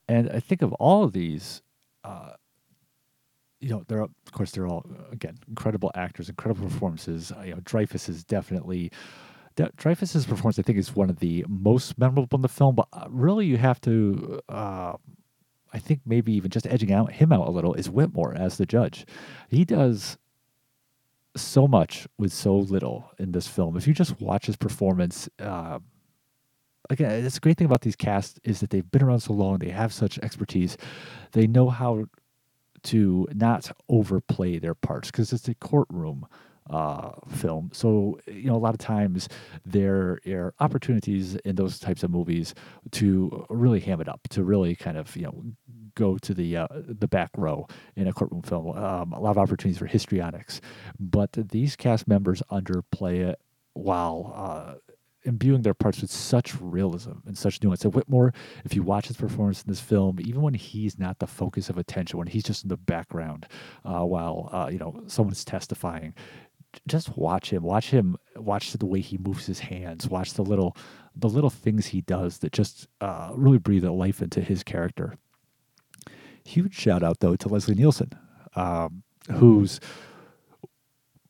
[0.08, 1.64] And I think of all of these,
[2.04, 2.34] uh,
[3.66, 7.32] you know, they're of course they're all again incredible actors, incredible performances.
[7.32, 8.92] Uh, you know, Dreyfuss is definitely.
[9.58, 12.76] Dreyfuss's performance, I think, is one of the most memorable in the film.
[12.76, 14.94] But uh, really, you have to, uh,
[15.74, 18.66] I think, maybe even just edging out him out a little is Whitmore as the
[18.66, 19.06] judge.
[19.50, 20.18] He does
[21.38, 23.78] so much with so little in this film.
[23.78, 25.80] If you just watch his performance, uh,
[26.90, 29.58] again, it's a great thing about these casts is that they've been around so long,
[29.58, 30.78] they have such expertise,
[31.32, 32.06] they know how
[32.86, 36.26] to not overplay their parts because it's a courtroom
[36.70, 37.70] uh, film.
[37.74, 39.30] So, you know, a lot of times
[39.66, 42.56] there are opportunities in those types of movies
[42.92, 45.44] to really ham it up, to really kind of, you know,
[45.96, 48.76] go to the uh, the back row in a courtroom film.
[48.78, 50.60] Um, a lot of opportunities for histrionics,
[51.00, 53.40] but these cast members underplay it
[53.74, 54.76] while uh,
[55.26, 57.82] imbuing their parts with such realism and such nuance.
[57.82, 58.34] So Whitmore,
[58.64, 61.78] if you watch his performance in this film, even when he's not the focus of
[61.78, 63.48] attention, when he's just in the background
[63.84, 66.14] uh, while uh, you know someone's testifying,
[66.88, 67.64] just watch him.
[67.64, 68.18] Watch him.
[68.36, 70.08] Watch the way he moves his hands.
[70.10, 70.76] Watch the little
[71.16, 75.16] the little things he does that just uh, really breathe a life into his character.
[76.44, 78.12] Huge shout out though to Leslie Nielsen,
[78.56, 79.80] um, who's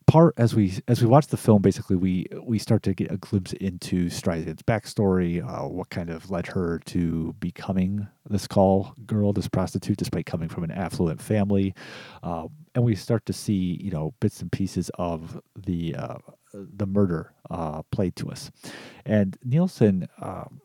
[0.08, 3.18] part as we as we watch the film, basically we we start to get a
[3.18, 9.34] glimpse into Streisand's backstory, uh, what kind of led her to becoming this call girl,
[9.34, 11.74] this prostitute, despite coming from an affluent family,
[12.24, 16.18] uh, and we start to see you know bits and pieces of the uh,
[16.54, 18.52] the murder uh, played to us,
[19.06, 20.62] and Nielsen, um,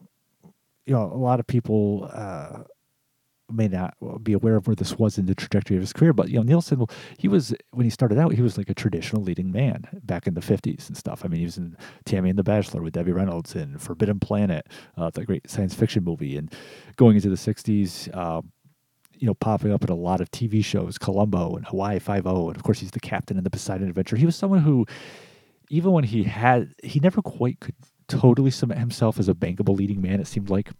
[0.86, 2.64] you know, a lot of people uh,
[3.52, 6.28] may not be aware of where this was in the trajectory of his career, but
[6.28, 6.84] you know, Nielsen,
[7.18, 10.34] he was when he started out, he was like a traditional leading man back in
[10.34, 11.24] the '50s and stuff.
[11.24, 14.66] I mean, he was in Tammy and the Bachelor with Debbie Reynolds and Forbidden Planet,
[14.96, 16.52] uh, the great science fiction movie, and
[16.96, 18.08] going into the '60s.
[18.14, 18.42] Uh,
[19.12, 22.48] you know, popping up in a lot of TV shows, Columbo and Hawaii Five O,
[22.48, 24.16] and of course he's the captain in the Poseidon Adventure.
[24.16, 24.86] He was someone who,
[25.68, 27.74] even when he had, he never quite could
[28.08, 30.20] totally cement himself as a bankable leading man.
[30.20, 30.70] It seemed like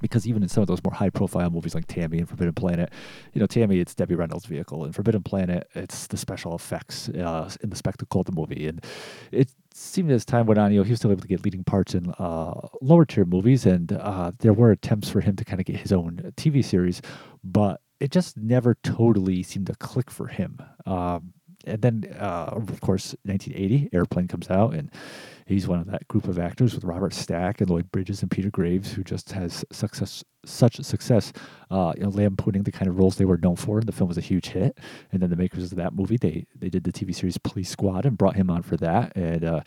[0.00, 2.92] because even in some of those more high profile movies like Tammy and Forbidden Planet,
[3.32, 7.50] you know, Tammy, it's Debbie Reynolds' vehicle, and Forbidden Planet, it's the special effects uh,
[7.62, 8.66] in the spectacle of the movie.
[8.66, 8.84] And
[9.30, 11.64] it seemed as time went on, you know, he was still able to get leading
[11.64, 15.60] parts in uh, lower tier movies, and uh, there were attempts for him to kind
[15.60, 17.02] of get his own TV series,
[17.42, 20.58] but it just never totally seemed to click for him.
[20.86, 21.33] Um,
[21.66, 24.90] and then, uh, of course, 1980, Airplane comes out, and
[25.46, 28.50] he's one of that group of actors with Robert Stack and Lloyd Bridges and Peter
[28.50, 31.32] Graves, who just has success, such success,
[31.70, 33.80] uh, you know, lampooning the kind of roles they were known for.
[33.80, 34.78] The film was a huge hit.
[35.12, 38.06] And then the makers of that movie, they they did the TV series Police Squad
[38.06, 39.60] and brought him on for that, and uh,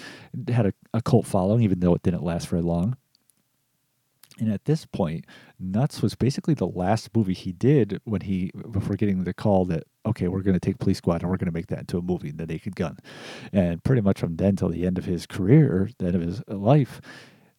[0.50, 2.98] had a, a cult following, even though it didn't last very long.
[4.40, 5.26] And at this point,
[5.60, 9.86] Nuts was basically the last movie he did when he before getting the call that
[10.08, 12.02] okay, we're going to take Police Squad and we're going to make that into a
[12.02, 12.98] movie, The Naked Gun.
[13.54, 16.42] And pretty much from then till the end of his career, the end of his
[16.48, 17.02] life,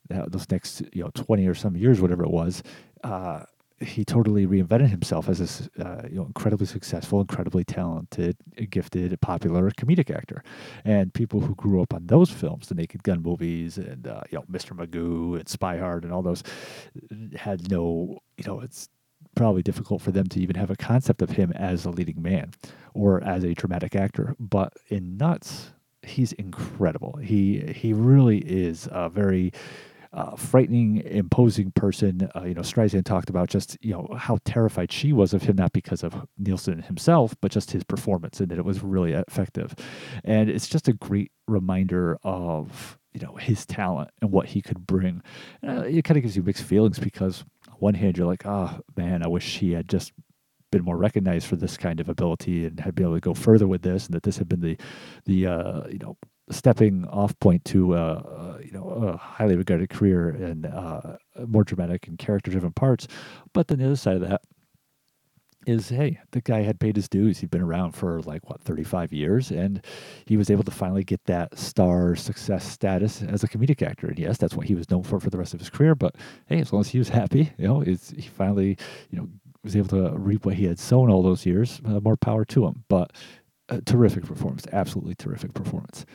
[0.09, 2.63] those next you know twenty or some years, whatever it was,
[3.05, 3.43] uh,
[3.81, 8.37] he totally reinvented himself as this uh, you know incredibly successful, incredibly talented,
[8.71, 10.43] gifted, popular comedic actor.
[10.85, 14.39] And people who grew up on those films, the Naked Gun movies, and uh, you
[14.39, 14.77] know Mr.
[14.77, 16.43] Magoo and Spy Hard and all those,
[17.37, 18.89] had no you know it's
[19.39, 22.51] probably difficult for them to even have a concept of him as a leading man
[22.93, 24.35] or as a dramatic actor.
[24.41, 25.71] But in Nuts,
[26.03, 27.21] he's incredible.
[27.23, 29.53] He he really is a very
[30.13, 32.29] uh, frightening, imposing person.
[32.35, 35.55] Uh, you know, Streisand talked about just you know how terrified she was of him,
[35.55, 39.73] not because of Nielsen himself, but just his performance, and that it was really effective.
[40.25, 44.85] And it's just a great reminder of you know his talent and what he could
[44.85, 45.23] bring.
[45.67, 47.45] Uh, it kind of gives you mixed feelings because
[47.79, 50.13] one hand you're like, oh man, I wish he had just
[50.71, 53.67] been more recognized for this kind of ability and had been able to go further
[53.67, 54.77] with this, and that this had been the
[55.25, 56.17] the uh, you know
[56.51, 61.65] stepping off point to uh, uh, you know a highly regarded career and uh, more
[61.65, 63.07] dramatic and character driven parts.
[63.53, 64.43] But then the other side of that
[65.69, 67.39] is, hey, the guy had paid his dues.
[67.39, 69.85] He'd been around for like what thirty five years, and
[70.27, 74.09] he was able to finally get that star success status as a comedic actor.
[74.09, 75.95] And yes, that's what he was known for for the rest of his career.
[75.95, 78.79] But hey, as long as he was happy, you know, it's, he finally
[79.11, 79.29] you know
[79.63, 81.81] was able to reap what he had sown all those years.
[81.85, 82.85] Uh, more power to him.
[82.89, 83.13] But
[83.85, 86.07] terrific performance, absolutely terrific performance.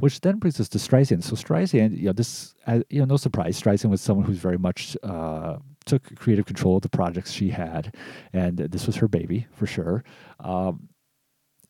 [0.00, 1.22] Which then brings us to Streisand.
[1.22, 4.58] So Streisand, you know, this, uh, you know, no surprise, Streisand was someone who's very
[4.58, 7.94] much uh, took creative control of the projects she had,
[8.32, 10.04] and this was her baby for sure.
[10.38, 10.88] Um,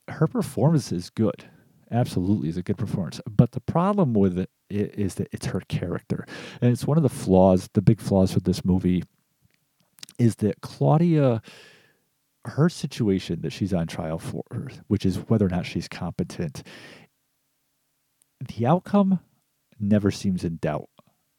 [0.09, 1.45] her performance is good,
[1.90, 3.21] absolutely is a good performance.
[3.29, 6.27] But the problem with it is that it's her character,
[6.61, 9.05] and it's one of the flaws, the big flaws for this movie,
[10.19, 11.43] is that Claudia
[12.47, 14.45] her situation that she's on trial for,
[14.87, 16.62] which is whether or not she's competent,
[18.40, 19.20] the outcome
[19.79, 20.88] never seems in doubt.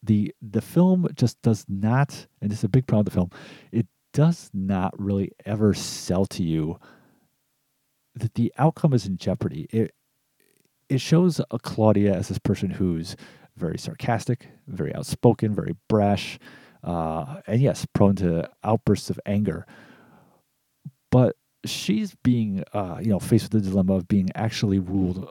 [0.02, 3.30] The the film just does not, and this is a big problem with the film,
[3.70, 6.78] it does not really ever sell to you
[8.14, 9.68] that the outcome is in jeopardy.
[9.70, 9.94] It
[10.88, 13.16] it shows a Claudia as this person who's
[13.56, 16.38] very sarcastic, very outspoken, very brash,
[16.82, 19.66] uh, and yes, prone to outbursts of anger
[21.12, 25.30] but she's being uh, you know faced with the dilemma of being actually ruled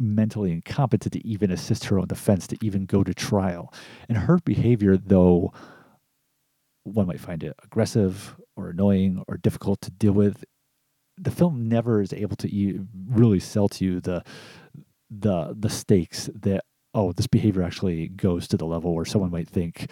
[0.00, 3.72] mentally incompetent to even assist her own defense to even go to trial
[4.08, 5.52] and her behavior though
[6.84, 10.44] one might find it aggressive or annoying or difficult to deal with
[11.18, 14.22] the film never is able to really sell to you the
[15.10, 19.48] the the stakes that oh this behavior actually goes to the level where someone might
[19.48, 19.90] think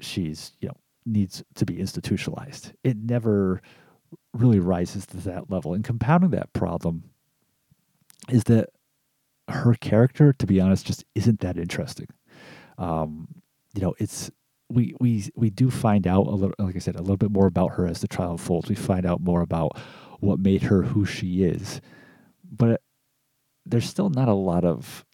[0.00, 0.76] she's you know
[1.06, 2.72] needs to be institutionalized.
[2.84, 3.60] It never
[4.32, 5.74] really rises to that level.
[5.74, 7.04] And compounding that problem
[8.28, 8.70] is that
[9.50, 12.08] her character, to be honest, just isn't that interesting.
[12.78, 13.28] Um,
[13.74, 14.30] you know, it's
[14.68, 17.46] we we we do find out a little, like I said, a little bit more
[17.46, 18.68] about her as the trial unfolds.
[18.68, 19.78] We find out more about
[20.20, 21.80] what made her who she is,
[22.50, 22.80] but
[23.66, 25.04] there's still not a lot of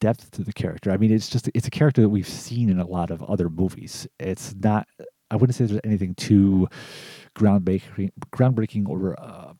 [0.00, 0.90] depth to the character.
[0.90, 3.48] I mean, it's just it's a character that we've seen in a lot of other
[3.48, 4.06] movies.
[4.18, 4.86] It's not.
[5.30, 6.68] I wouldn't say there's anything too
[7.36, 9.52] groundbreaking, groundbreaking or uh,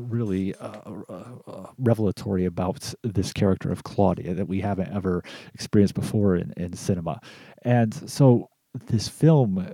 [0.00, 5.22] really uh, uh, uh, revelatory about this character of Claudia that we haven't ever
[5.54, 7.20] experienced before in, in cinema.
[7.62, 8.48] And so
[8.86, 9.66] this film,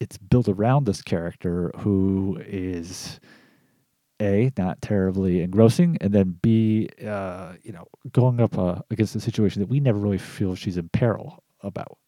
[0.00, 3.20] it's built around this character who is
[4.20, 9.20] a not terribly engrossing, and then b uh, you know going up uh, against a
[9.20, 11.98] situation that we never really feel she's in peril about.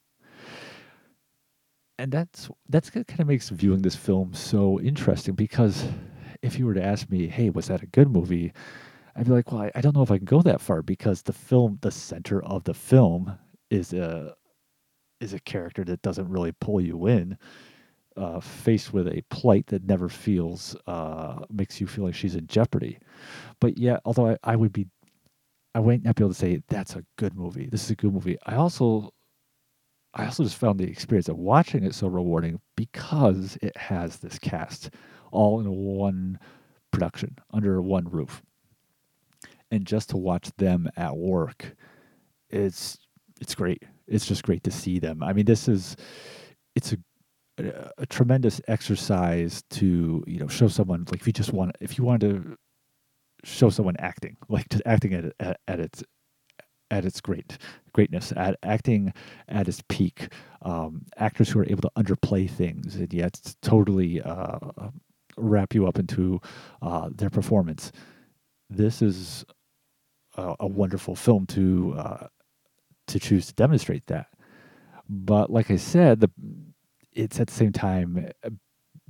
[1.99, 5.85] And that's that's kind of makes viewing this film so interesting because
[6.43, 8.53] if you were to ask me, hey, was that a good movie?
[9.15, 11.23] I'd be like, well, I, I don't know if I can go that far because
[11.23, 13.39] the film, the center of the film,
[13.71, 14.35] is a
[15.21, 17.39] is a character that doesn't really pull you in
[18.17, 22.47] uh, faced with a plight that never feels uh, makes you feel like she's in
[22.47, 22.99] jeopardy.
[23.61, 24.87] But yeah, although I, I would be,
[25.75, 27.69] I might not be able to say that's a good movie.
[27.71, 28.39] This is a good movie.
[28.47, 29.13] I also,
[30.15, 34.39] I also just found the experience of watching it so rewarding because it has this
[34.39, 34.91] cast
[35.31, 36.39] all in one
[36.91, 38.43] production under one roof,
[39.71, 41.77] and just to watch them at work,
[42.51, 42.99] it's
[43.41, 43.83] it's great.
[44.07, 45.23] It's just great to see them.
[45.23, 45.97] I mean, this is
[46.75, 46.99] it's a
[47.59, 52.05] a, tremendous exercise to you know show someone like if you just want if you
[52.05, 52.57] want to
[53.45, 56.05] show someone acting like just acting at at, at its
[56.91, 57.59] at its great
[57.93, 59.13] greatness at acting
[59.49, 64.59] at its peak um, actors who are able to underplay things and yet totally uh,
[65.37, 66.41] wrap you up into
[66.83, 67.93] uh, their performance.
[68.71, 69.45] This is
[70.37, 72.27] a, a wonderful film to uh,
[73.09, 74.29] to choose to demonstrate that.
[75.09, 76.31] But like i said the
[77.13, 78.31] it's at the same time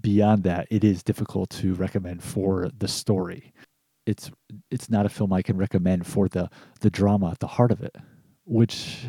[0.00, 3.52] beyond that it is difficult to recommend for the story.
[4.06, 4.30] It's
[4.70, 6.50] it's not a film i can recommend for the
[6.80, 7.96] the drama at the heart of it
[8.44, 9.06] which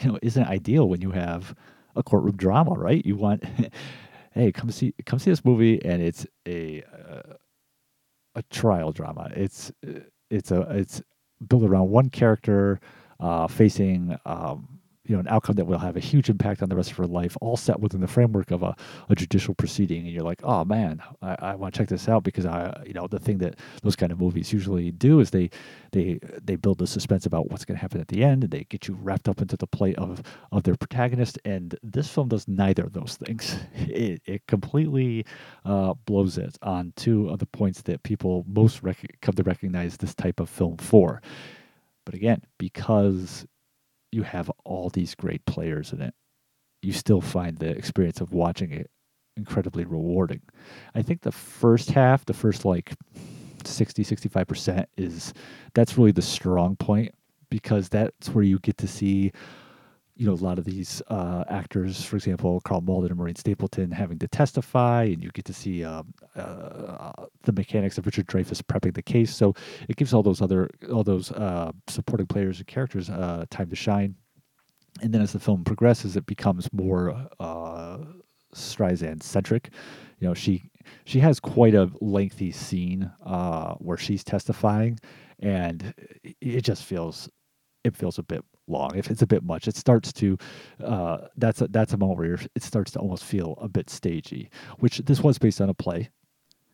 [0.00, 1.54] you know isn't ideal when you have
[1.96, 3.04] a courtroom drama right?
[3.06, 3.44] You want
[4.34, 7.34] hey come see come see this movie and it's a uh,
[8.34, 9.30] a trial drama.
[9.34, 11.02] It's uh, it's a it's
[11.46, 12.80] built around one character
[13.20, 14.73] uh, facing um,
[15.06, 17.06] you know an outcome that will have a huge impact on the rest of her
[17.06, 18.74] life, all set within the framework of a,
[19.08, 20.02] a judicial proceeding.
[20.02, 22.94] And you're like, oh man, I, I want to check this out because I, you
[22.94, 25.50] know, the thing that those kind of movies usually do is they
[25.92, 28.64] they they build the suspense about what's going to happen at the end, and they
[28.64, 31.38] get you wrapped up into the play of of their protagonist.
[31.44, 33.56] And this film does neither of those things.
[33.94, 35.24] It it completely
[35.64, 39.96] uh, blows it on two of the points that people most rec- come to recognize
[39.96, 41.20] this type of film for.
[42.04, 43.46] But again, because
[44.14, 46.14] you have all these great players in it,
[46.82, 48.90] you still find the experience of watching it
[49.36, 50.40] incredibly rewarding.
[50.94, 52.94] I think the first half, the first like
[53.64, 55.34] 60, 65% is
[55.74, 57.12] that's really the strong point
[57.50, 59.32] because that's where you get to see
[60.16, 63.90] you know a lot of these uh, actors, for example, Karl Malden and Maureen Stapleton,
[63.90, 67.12] having to testify, and you get to see um, uh,
[67.42, 69.34] the mechanics of Richard Dreyfuss prepping the case.
[69.34, 69.54] So
[69.88, 73.76] it gives all those other all those uh, supporting players and characters uh, time to
[73.76, 74.14] shine.
[75.02, 77.98] And then as the film progresses, it becomes more uh,
[78.54, 79.70] Streisand centric.
[80.20, 80.62] You know, she
[81.04, 85.00] she has quite a lengthy scene uh, where she's testifying,
[85.40, 85.92] and
[86.40, 87.28] it just feels
[87.82, 88.92] it feels a bit long.
[88.94, 90.38] If it's a bit much, it starts to
[90.82, 94.50] uh, that's a, that's a moment where it starts to almost feel a bit stagey.
[94.78, 96.10] Which this was based on a play,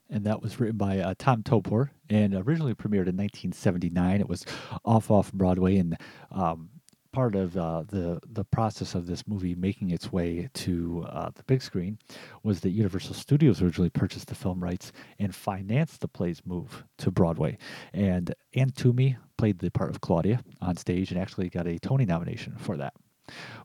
[0.09, 4.21] and that was written by uh, Tom Topor and originally premiered in 1979.
[4.21, 4.45] It was
[4.85, 5.97] off off Broadway and
[6.31, 6.71] um,
[7.13, 11.43] part of uh, the the process of this movie making its way to uh, the
[11.45, 11.99] big screen
[12.43, 17.11] was that Universal Studios originally purchased the film rights and financed the play's move to
[17.11, 17.59] Broadway.
[17.93, 22.05] And Anne Twomey played the part of Claudia on stage and actually got a Tony
[22.05, 22.95] nomination for that.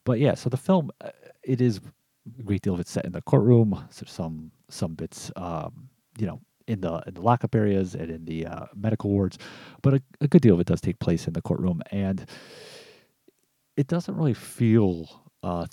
[0.03, 1.09] But yeah, so the film uh,
[1.43, 1.79] it is
[2.39, 3.85] a great deal of it set in the courtroom.
[3.89, 8.25] So some some bits, um, you know, in the in the lockup areas and in
[8.25, 9.37] the uh, medical wards,
[9.81, 12.25] but a, a good deal of it does take place in the courtroom and
[13.77, 15.65] it doesn't really feel uh,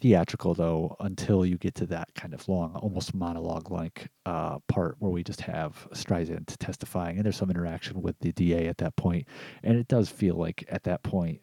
[0.00, 4.96] theatrical though until you get to that kind of long, almost monologue like uh, part
[4.98, 8.96] where we just have Streisand testifying, and there's some interaction with the DA at that
[8.96, 9.26] point.
[9.26, 9.26] point,
[9.62, 11.40] and it does feel like at that point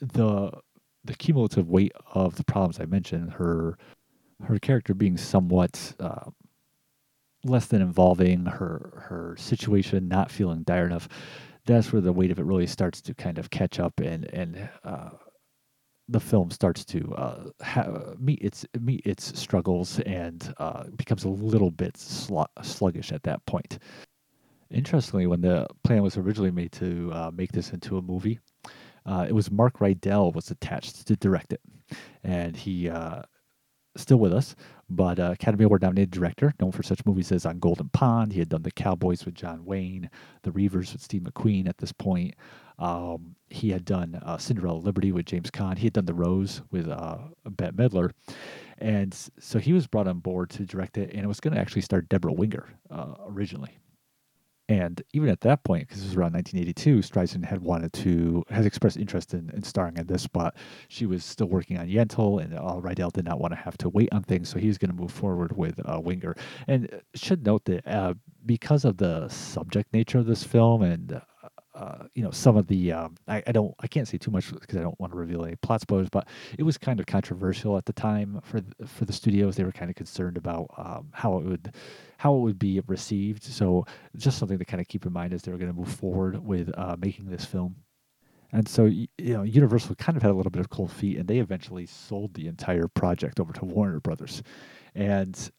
[0.00, 0.50] the
[1.04, 3.78] the cumulative weight of the problems I mentioned, her
[4.42, 6.30] her character being somewhat uh,
[7.44, 11.08] less than involving, her her situation not feeling dire enough.
[11.66, 14.68] That's where the weight of it really starts to kind of catch up and and
[14.84, 15.10] uh,
[16.10, 21.28] the film starts to uh, ha- meet its meet its struggles and uh, becomes a
[21.28, 23.78] little bit sl- sluggish at that point.
[24.70, 28.38] Interestingly, when the plan was originally made to uh, make this into a movie,
[29.06, 31.60] uh, it was Mark Rydell was attached to direct it,
[32.22, 33.22] and he uh,
[33.96, 34.54] still with us,
[34.88, 38.32] but uh, Academy Award nominated director, known for such movies as On Golden Pond.
[38.32, 40.10] He had done The Cowboys with John Wayne,
[40.42, 42.34] The Reivers with Steve McQueen at this point.
[42.78, 45.76] Um, he had done uh, Cinderella Liberty with James Caan.
[45.76, 48.10] He had done The Rose with uh, Bette Midler.
[48.78, 51.60] And so he was brought on board to direct it, and it was going to
[51.60, 53.78] actually star Deborah Winger uh, originally.
[54.70, 58.64] And even at that point, because it was around 1982, Streisand had wanted to, has
[58.64, 60.54] expressed interest in, in starring in this, but
[60.86, 63.88] she was still working on Yentl, and uh, Rydell did not want to have to
[63.88, 66.36] wait on things, so he was going to move forward with uh, Winger.
[66.68, 68.14] And uh, should note that uh,
[68.46, 71.20] because of the subject nature of this film and
[71.80, 74.52] uh, you know some of the um, I, I, don't I can't say too much
[74.52, 76.28] because I don't want to reveal any plot spoilers, but
[76.58, 79.56] it was kind of controversial at the time for the, for the studios.
[79.56, 81.74] They were kind of concerned about um, how it would
[82.18, 83.42] how it would be received.
[83.42, 85.90] So just something to kind of keep in mind as they were going to move
[85.90, 87.76] forward with uh, making this film.
[88.52, 91.26] And so you know Universal kind of had a little bit of cold feet, and
[91.26, 94.42] they eventually sold the entire project over to Warner Brothers.
[94.94, 95.50] And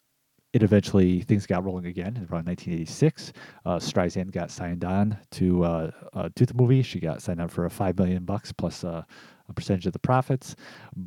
[0.52, 3.32] it eventually things got rolling again around 1986.
[3.64, 6.82] Uh, Streisand got signed on to uh, uh, do the movie.
[6.82, 9.02] She got signed on for a five million bucks plus uh,
[9.48, 10.54] a percentage of the profits.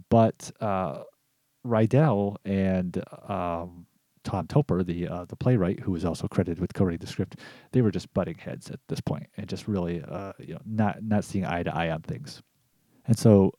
[0.10, 1.04] But uh,
[1.66, 2.98] Rydell and
[3.30, 3.86] um,
[4.24, 7.39] Tom Topor, the uh, the playwright, who was also credited with co-writing the script,
[7.72, 10.04] they were just butting heads at this point and just really
[10.39, 12.41] you know not not seeing eye to eye on things.
[13.06, 13.52] And so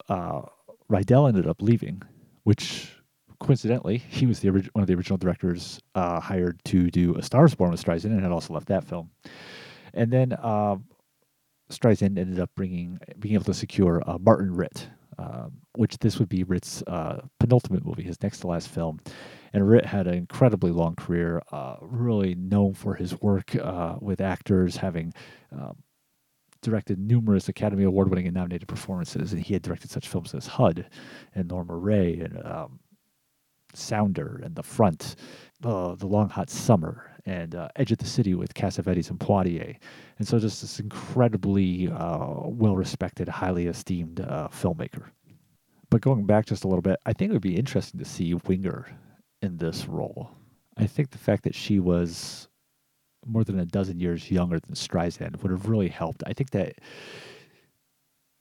[0.90, 2.02] Rydell ended up leaving,
[2.42, 2.95] which
[3.40, 7.22] coincidentally, he was the orig- one of the original directors uh, hired to do A
[7.22, 9.10] Star Is Born with Streisand and had also left that film.
[9.94, 10.76] And then uh,
[11.70, 16.28] Streisand ended up bringing being able to secure uh, Martin Ritt, um, which this would
[16.28, 19.00] be Ritt's uh, penultimate movie, his next to last film.
[19.52, 24.20] And Ritt had an incredibly long career, uh, really known for his work uh, with
[24.20, 25.14] actors, having
[25.50, 25.76] um,
[26.62, 30.46] directed numerous Academy Award winning and nominated performances, and he had directed such films as
[30.46, 30.86] HUD
[31.34, 32.80] and Norma Rae and um,
[33.76, 35.16] Sounder and The Front,
[35.64, 39.76] uh, The Long Hot Summer, and uh, Edge of the City with Cassavetes and Poitier.
[40.18, 45.10] And so just this incredibly uh, well-respected, highly esteemed uh, filmmaker.
[45.90, 48.34] But going back just a little bit, I think it would be interesting to see
[48.34, 48.86] Winger
[49.42, 50.30] in this role.
[50.76, 52.48] I think the fact that she was
[53.24, 56.22] more than a dozen years younger than Streisand would have really helped.
[56.26, 56.74] I think that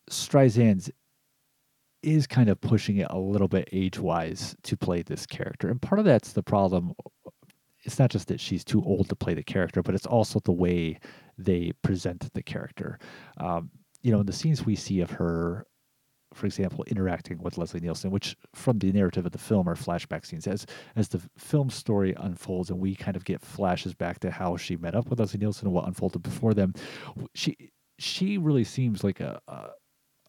[0.10, 0.92] Streisand's
[2.06, 5.70] is kind of pushing it a little bit age wise to play this character.
[5.70, 6.94] And part of that's the problem.
[7.84, 10.52] It's not just that she's too old to play the character, but it's also the
[10.52, 11.00] way
[11.38, 13.00] they present the character.
[13.38, 15.66] Um, you know, in the scenes we see of her,
[16.34, 20.26] for example, interacting with Leslie Nielsen, which from the narrative of the film are flashback
[20.26, 20.48] scenes.
[20.48, 24.58] As as the film story unfolds and we kind of get flashes back to how
[24.58, 26.74] she met up with Leslie Nielsen and what unfolded before them,
[27.34, 29.70] she she really seems like a, a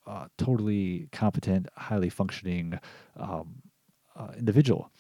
[0.07, 2.79] uh, totally competent, highly functioning
[3.17, 3.63] um,
[4.15, 4.91] uh, individual.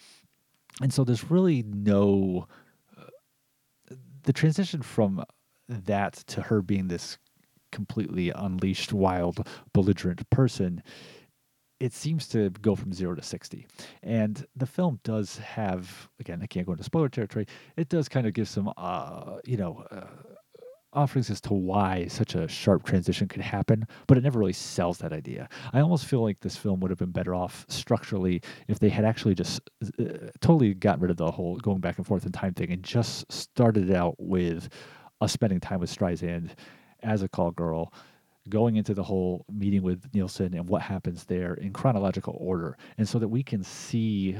[0.80, 2.48] And so there's really no.
[2.96, 3.94] Uh,
[4.24, 5.24] the transition from
[5.68, 7.18] that to her being this
[7.72, 10.82] completely unleashed, wild, belligerent person,
[11.78, 13.66] it seems to go from zero to 60.
[14.02, 17.46] And the film does have, again, I can't go into spoiler territory,
[17.76, 20.06] it does kind of give some, uh, you know, uh,
[20.96, 24.98] offerings as to why such a sharp transition could happen, but it never really sells
[24.98, 25.48] that idea.
[25.72, 29.04] I almost feel like this film would have been better off structurally if they had
[29.04, 29.60] actually just
[30.00, 30.04] uh,
[30.40, 33.30] totally gotten rid of the whole going back and forth in time thing and just
[33.30, 34.68] started out with
[35.20, 36.50] us spending time with Streisand
[37.02, 37.92] as a call girl
[38.48, 43.08] going into the whole meeting with Nielsen and what happens there in chronological order, and
[43.08, 44.38] so that we can see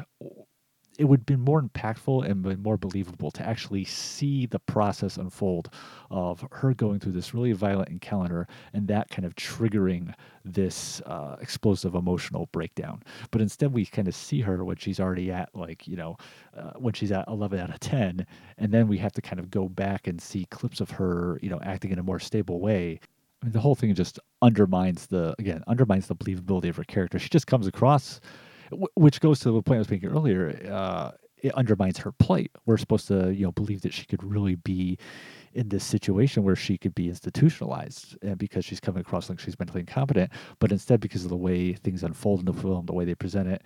[0.98, 5.70] it would have been more impactful and more believable to actually see the process unfold
[6.10, 11.36] of her going through this really violent encounter and that kind of triggering this uh,
[11.40, 13.02] explosive emotional breakdown.
[13.30, 16.16] But instead, we kind of see her when she's already at like, you know,
[16.56, 18.26] uh, when she's at 11 out of 10.
[18.58, 21.50] And then we have to kind of go back and see clips of her, you
[21.50, 23.00] know, acting in a more stable way.
[23.42, 27.18] I mean, the whole thing just undermines the, again, undermines the believability of her character.
[27.18, 28.20] She just comes across
[28.94, 30.60] which goes to the point I was making earlier.
[30.70, 31.10] Uh,
[31.42, 32.50] it undermines her plight.
[32.64, 34.98] We're supposed to, you know, believe that she could really be
[35.52, 39.58] in this situation where she could be institutionalized and because she's coming across like she's
[39.58, 40.32] mentally incompetent.
[40.58, 43.48] But instead, because of the way things unfold in the film, the way they present
[43.48, 43.62] it,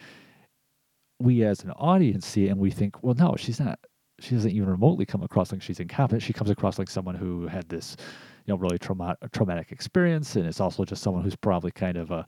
[1.20, 3.78] we as an audience see it and we think, well, no, she's not.
[4.20, 6.22] She doesn't even remotely come across like she's incompetent.
[6.22, 7.96] She comes across like someone who had this,
[8.44, 12.11] you know, really trauma- traumatic experience, and it's also just someone who's probably kind of
[12.11, 12.26] a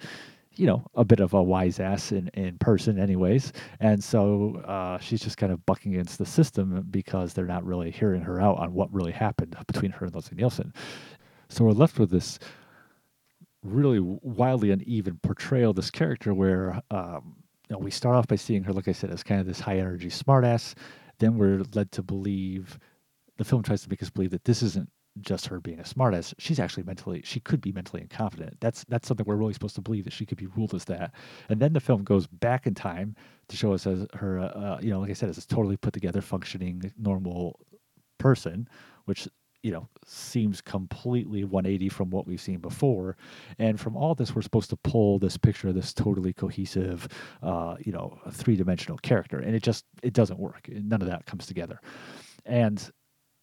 [0.54, 3.52] you know, a bit of a wise ass in, in person, anyways.
[3.80, 7.90] And so uh, she's just kind of bucking against the system because they're not really
[7.90, 10.72] hearing her out on what really happened between her and Leslie Nielsen.
[11.48, 12.38] So we're left with this
[13.62, 17.36] really wildly uneven portrayal of this character where um,
[17.68, 19.60] you know, we start off by seeing her, like I said, as kind of this
[19.60, 20.74] high energy smartass.
[21.18, 22.78] Then we're led to believe
[23.38, 24.90] the film tries to make us believe that this isn't
[25.20, 26.32] just her being a smartass.
[26.38, 28.56] She's actually mentally, she could be mentally incompetent.
[28.60, 31.12] That's that's something we're really supposed to believe that she could be ruled as that.
[31.48, 33.14] And then the film goes back in time
[33.48, 35.76] to show us as her, uh, uh you know, like I said, as a totally
[35.76, 37.60] put together, functioning, normal
[38.18, 38.68] person,
[39.04, 39.28] which
[39.62, 43.16] you know seems completely 180 from what we've seen before
[43.58, 47.06] and from all this we're supposed to pull this picture of this totally cohesive
[47.42, 51.46] uh, you know three-dimensional character and it just it doesn't work none of that comes
[51.46, 51.80] together
[52.44, 52.90] and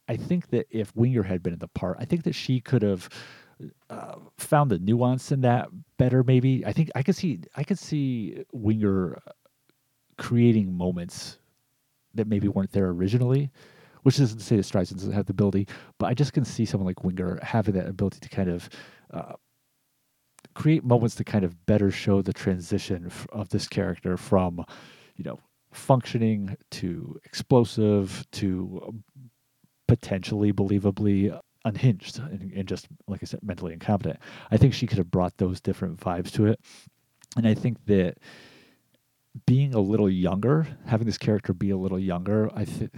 [0.10, 2.82] i think that if winger had been in the part i think that she could
[2.82, 3.08] have
[3.90, 6.66] uh, found the nuance in that better maybe.
[6.66, 9.20] I think i could see i could see winger
[10.18, 11.40] creating moments
[12.14, 13.52] that maybe weren't there originally
[14.04, 16.66] which isn't to say that Streisand doesn't have the ability, but I just can see
[16.66, 18.70] someone like Winger having that ability to kind of
[19.14, 19.34] uh,
[20.56, 24.64] create moments to kind of better show the transition of this character from,
[25.16, 25.40] you know,
[25.72, 29.02] functioning to explosive to
[29.90, 34.20] potentially believably unhinged and, and, just like I said, mentally incompetent.
[34.52, 36.60] I think she could have brought those different vibes to it,
[37.36, 38.18] and I think that
[39.46, 42.92] being a little younger, having this character be a little younger, I think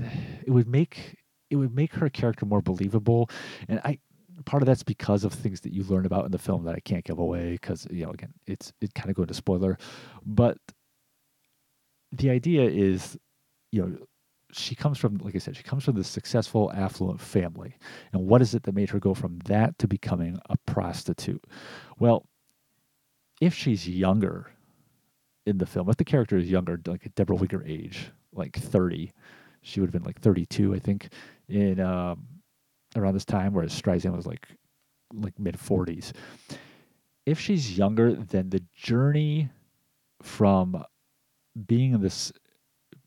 [0.45, 1.17] it would make
[1.49, 3.29] it would make her character more believable.
[3.67, 3.99] And I
[4.45, 6.79] part of that's because of things that you learn about in the film that I
[6.79, 9.77] can't give away because you know again it's it kind of go into spoiler,
[10.25, 10.57] but
[12.11, 13.17] the idea is
[13.71, 13.97] you know
[14.53, 17.75] she comes from like I said she comes from this successful affluent family,
[18.13, 21.45] and what is it that made her go from that to becoming a prostitute?
[21.99, 22.25] Well,
[23.39, 24.51] if she's younger
[25.45, 25.89] in the film.
[25.89, 29.11] If the character is younger, like Deborah Winger age, like 30,
[29.61, 31.09] she would have been like 32, I think,
[31.47, 32.25] in um,
[32.95, 34.47] around this time, whereas Streisand was like
[35.13, 36.13] like mid 40s.
[37.25, 39.49] If she's younger, then the journey
[40.21, 40.83] from
[41.67, 42.31] being in this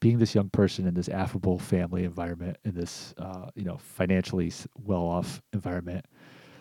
[0.05, 4.53] being this young person in this affable family environment in this uh, you know financially
[4.85, 6.05] well off environment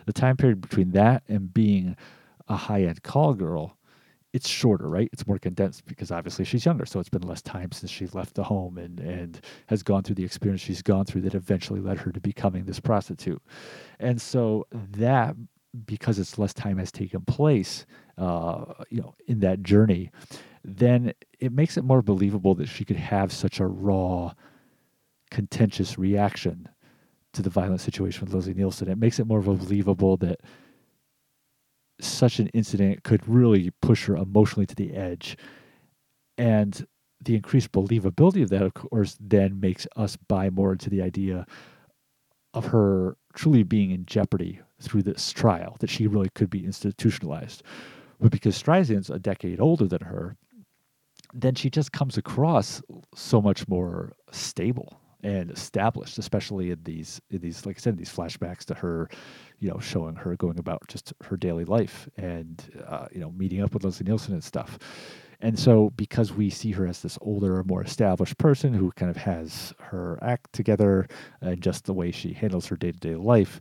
[0.06, 1.98] the time period between that and being
[2.48, 3.78] a high end call girl
[4.32, 5.10] it's shorter, right?
[5.14, 8.34] It's more condensed because obviously she's younger, so it's been less time since she left
[8.34, 12.00] the home and and has gone through the experience she's gone through that eventually led
[12.00, 13.42] her to becoming this prostitute.
[14.00, 15.36] And so that
[15.86, 17.86] because it's less time has taken place,
[18.18, 20.10] uh, you know, in that journey,
[20.64, 24.34] then it makes it more believable that she could have such a raw,
[25.30, 26.70] contentious reaction
[27.34, 28.90] to the violent situation with Leslie Nielsen.
[28.90, 30.40] It makes it more believable that
[32.00, 35.38] such an incident could really push her emotionally to the edge.
[36.38, 36.86] And
[37.22, 41.46] the increased believability of that, of course, then makes us buy more into the idea
[42.54, 47.64] of her truly being in jeopardy through this trial, that she really could be institutionalized.
[48.20, 50.38] But because Streisand's a decade older than her,
[51.34, 52.82] then she just comes across
[53.16, 58.14] so much more stable and established, especially in these in these like I said, these
[58.14, 59.10] flashbacks to her,
[59.60, 63.62] you know, showing her going about just her daily life and uh, you know meeting
[63.62, 64.78] up with Leslie Nielsen and stuff.
[65.40, 69.18] And so, because we see her as this older, more established person who kind of
[69.18, 71.08] has her act together
[71.42, 73.60] and just the way she handles her day to day life,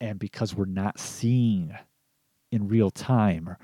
[0.00, 1.76] and because we're not seeing
[2.50, 3.56] in real time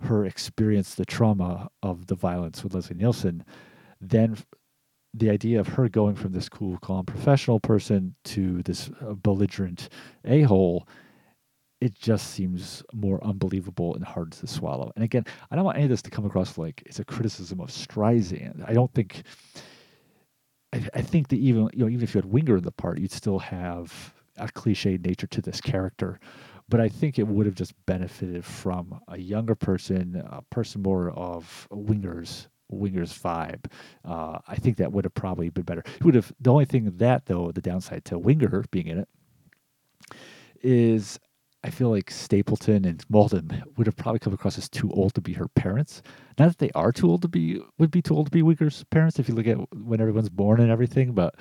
[0.00, 3.44] her experience the trauma of the violence with Leslie Nielsen,
[4.00, 4.36] then
[5.14, 9.88] the idea of her going from this cool, calm, professional person to this uh, belligerent
[10.24, 10.88] a hole,
[11.80, 14.90] it just seems more unbelievable and hard to swallow.
[14.96, 17.60] And again, I don't want any of this to come across like it's a criticism
[17.60, 18.68] of Streisand.
[18.68, 19.22] I don't think.
[20.72, 22.98] I, I think that even you know even if you had Winger in the part,
[22.98, 26.18] you'd still have a cliche nature to this character.
[26.68, 31.10] But I think it would have just benefited from a younger person, a person more
[31.10, 33.66] of Winger's Winger's vibe.
[34.04, 35.84] Uh, I think that would have probably been better.
[35.86, 36.32] It would have.
[36.40, 39.08] The only thing that though, the downside to Winger being in it
[40.62, 41.18] is
[41.64, 45.22] I feel like Stapleton and Malden would have probably come across as too old to
[45.22, 46.02] be her parents.
[46.38, 48.84] Not that they are too old to be would be too old to be Winger's
[48.84, 51.36] parents if you look at when everyone's born and everything, but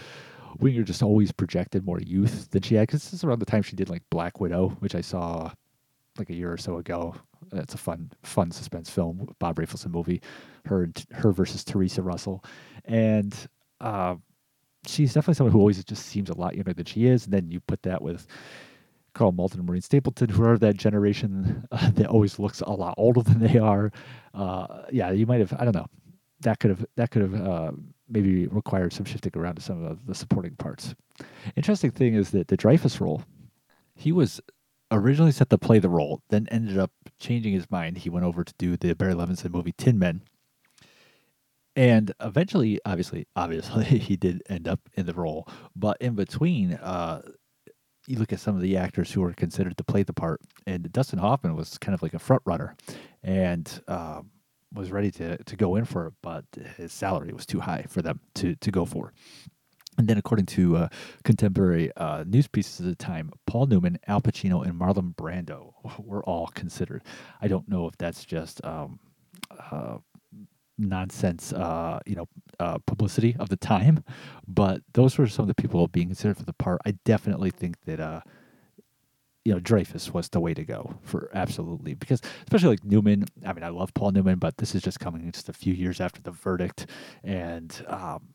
[0.60, 3.62] Winger just always projected more youth than she had because this is around the time
[3.62, 5.52] she did like Black Widow, which I saw
[6.18, 7.16] like a year or so ago.
[7.52, 10.22] It's a fun, fun suspense film, Bob Rafelson movie,
[10.66, 12.44] her her versus Theresa Russell,
[12.86, 13.36] and
[13.82, 14.16] uh,
[14.88, 17.26] she's definitely someone who always just seems a lot younger than she is.
[17.26, 18.28] And then you put that with
[19.14, 22.96] Karl Malden and Maureen Stapleton, who are that generation uh, that always looks a lot
[22.98, 23.92] older than they are.
[24.34, 25.54] Uh, yeah, you might have.
[25.60, 25.88] I don't know.
[26.42, 27.72] That could have that could have uh,
[28.14, 30.96] maybe required some shifting around to some of the supporting parts.
[31.56, 33.24] Interesting thing is that the Dreyfuss role,
[33.96, 34.40] he was
[34.92, 37.98] originally set to play the role, then ended up changing his mind.
[37.98, 40.22] He went over to do the Barry Levinson movie Tin Men.
[41.76, 45.48] And eventually, obviously, obviously, he did end up in the role.
[45.76, 47.24] But in between, uh,
[48.08, 50.92] you look at some of the actors who were considered to play the part, and
[50.92, 52.76] Dustin Hoffman was kind of like a front runner,
[53.24, 54.30] and um,
[54.74, 56.46] was ready to to go in for it, but
[56.78, 59.14] his salary was too high for them to to go for.
[59.98, 60.88] And then, according to uh,
[61.24, 66.24] contemporary uh, news pieces of the time, Paul Newman, Al Pacino, and Marlon Brando were
[66.24, 67.04] all considered.
[67.42, 69.00] I don't know if that's just um,
[69.72, 69.98] uh,
[70.78, 72.28] nonsense, uh, you know,
[72.60, 74.04] uh, publicity of the time,
[74.48, 76.82] but those were some of the people being considered for the part.
[76.86, 78.22] I definitely think that, uh,
[79.46, 83.26] you know, Dreyfuss was the way to go for absolutely because especially like Newman.
[83.46, 86.00] I mean, I love Paul Newman, but this is just coming just a few years
[86.00, 86.88] after the verdict,
[87.24, 88.30] and um,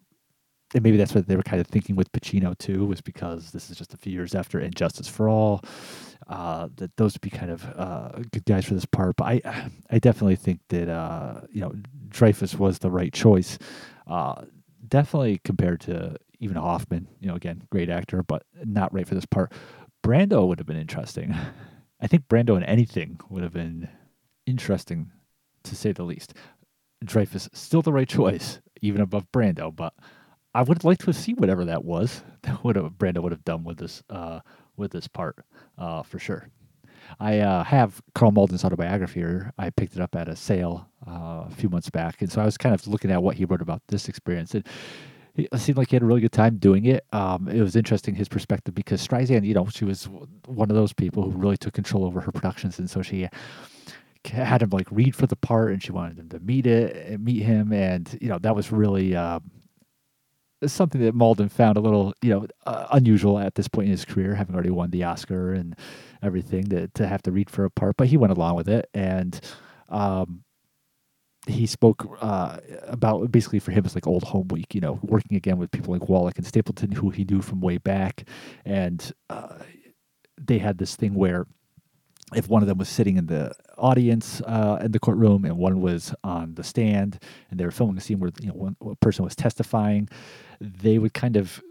[0.74, 3.70] and maybe that's what they were kind of thinking with Pacino too, was because this
[3.70, 5.62] is just a few years after And Justice for All.
[6.26, 9.70] Uh, that those would be kind of uh, good guys for this part, but I,
[9.90, 11.72] I definitely think that uh, you know
[12.10, 13.58] Dreyfuss was the right choice.
[14.06, 14.42] Uh,
[14.86, 19.26] definitely compared to even Hoffman, you know, again, great actor, but not right for this
[19.26, 19.52] part.
[20.02, 21.34] Brando would have been interesting.
[22.00, 23.88] I think Brando in anything would have been
[24.46, 25.10] interesting,
[25.64, 26.34] to say the least.
[27.04, 29.94] Dreyfuss still the right choice, even above Brando, but
[30.54, 33.64] I would like to see whatever that was that would have Brando would have done
[33.64, 34.40] with this uh,
[34.76, 35.36] with this part
[35.76, 36.48] uh, for sure.
[37.20, 39.52] I uh, have Karl Malden's autobiography here.
[39.58, 42.44] I picked it up at a sale uh, a few months back, and so I
[42.44, 44.54] was kind of looking at what he wrote about this experience.
[44.54, 44.66] And
[45.38, 47.04] it seemed like he had a really good time doing it.
[47.12, 50.08] Um, it was interesting his perspective because Streisand, you know, she was
[50.46, 53.28] one of those people who really took control over her productions, and so she
[54.24, 57.42] had him like read for the part, and she wanted him to meet it, meet
[57.42, 59.14] him, and you know that was really.
[59.14, 59.40] Uh,
[60.66, 64.04] something that Malden found a little, you know, uh, unusual at this point in his
[64.04, 65.76] career, having already won the Oscar and
[66.20, 67.96] everything, to to have to read for a part.
[67.96, 69.40] But he went along with it, and
[69.88, 70.42] um,
[71.48, 75.36] he spoke uh, about basically for him it's like old home week, you know, working
[75.36, 78.28] again with people like Wallach and Stapleton, who he knew from way back,
[78.64, 79.58] and uh,
[80.36, 81.46] they had this thing where
[82.34, 85.80] if one of them was sitting in the audience uh, in the courtroom and one
[85.80, 88.96] was on the stand and they were filming a scene where you know one, one
[89.00, 90.08] person was testifying,
[90.60, 91.62] they would kind of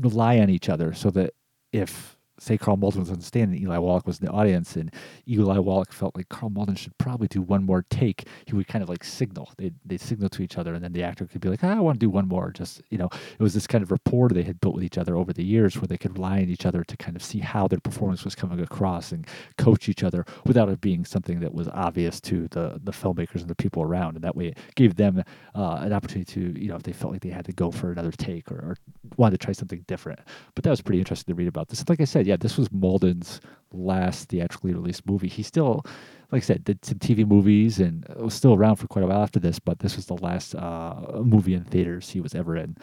[0.00, 1.32] rely on each other so that
[1.72, 2.13] if
[2.44, 4.92] say Karl Malden was on the stand and Eli Wallach was in the audience, and
[5.28, 8.28] Eli Wallach felt like Karl Malden should probably do one more take.
[8.46, 9.50] He would kind of like signal.
[9.56, 11.80] They they signal to each other, and then the actor could be like, ah, "I
[11.80, 14.42] want to do one more." Just you know, it was this kind of rapport they
[14.42, 16.84] had built with each other over the years, where they could rely on each other
[16.84, 19.26] to kind of see how their performance was coming across and
[19.58, 23.48] coach each other without it being something that was obvious to the the filmmakers and
[23.48, 24.16] the people around.
[24.16, 25.22] And that way, it gave them
[25.54, 27.92] uh, an opportunity to you know if they felt like they had to go for
[27.92, 28.76] another take or, or
[29.16, 30.20] wanted to try something different.
[30.54, 31.84] But that was pretty interesting to read about this.
[31.88, 33.40] Like I said, yeah, this was Malden's
[33.72, 35.28] last theatrically released movie.
[35.28, 35.84] He still,
[36.30, 39.22] like I said, did some TV movies and was still around for quite a while
[39.22, 42.76] after this, but this was the last uh, movie in theaters he was ever in.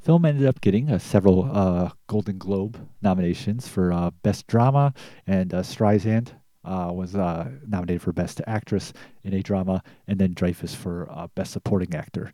[0.00, 4.92] Film ended up getting uh, several uh, Golden Globe nominations for uh, Best Drama,
[5.26, 10.74] and uh, Streisand uh, was nominated for Best Actress in a Drama, and then Dreyfuss
[10.74, 12.32] for Best Supporting Actor.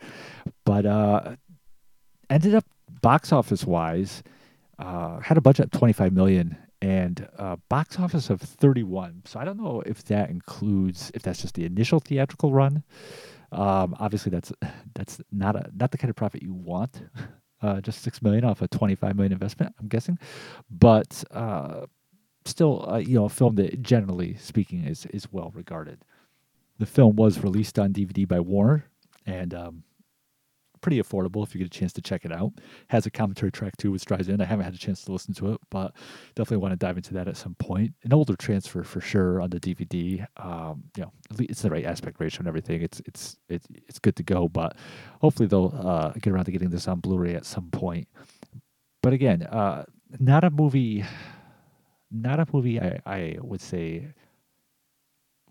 [0.65, 1.39] But
[2.29, 2.65] ended up
[3.03, 4.25] box office wise
[4.81, 9.23] uh, had a budget of 25 million and uh, box office of 31.
[9.27, 12.83] So I don't know if that includes if that's just the initial theatrical run.
[13.53, 14.53] Um, obviously, that's
[14.95, 17.03] that's not a not the kind of profit you want.
[17.63, 20.19] Uh, just six million off a 25 million investment, I'm guessing,
[20.71, 21.85] but uh,
[22.47, 26.03] still, uh, you know, a film that generally speaking is is well regarded.
[26.79, 28.87] The film was released on DVD by Warner,
[29.27, 29.83] and um,
[30.81, 32.53] pretty affordable if you get a chance to check it out.
[32.89, 34.41] Has a commentary track too with Streisand.
[34.41, 35.95] I haven't had a chance to listen to it, but
[36.35, 37.93] definitely want to dive into that at some point.
[38.05, 40.27] An older transfer for sure on the DVD.
[40.37, 42.83] Um, you know, it's the right aspect ratio and everything.
[42.83, 44.77] It's it's it's it's good to go, but
[45.21, 48.09] hopefully they'll uh, get around to getting this on Blu-ray at some point.
[49.03, 49.85] But again, uh,
[50.19, 51.05] not a movie.
[52.11, 52.81] Not a movie.
[52.81, 54.13] I I would say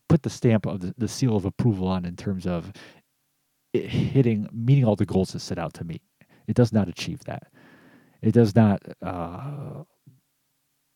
[0.09, 2.73] put the stamp of the, the seal of approval on in terms of
[3.73, 6.01] hitting meeting all the goals that set out to meet.
[6.47, 7.51] It does not achieve that.
[8.21, 9.83] It does not uh,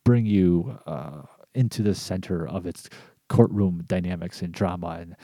[0.04, 1.24] bring you uh,
[1.56, 2.90] into the center of its
[3.30, 5.16] courtroom dynamics and drama and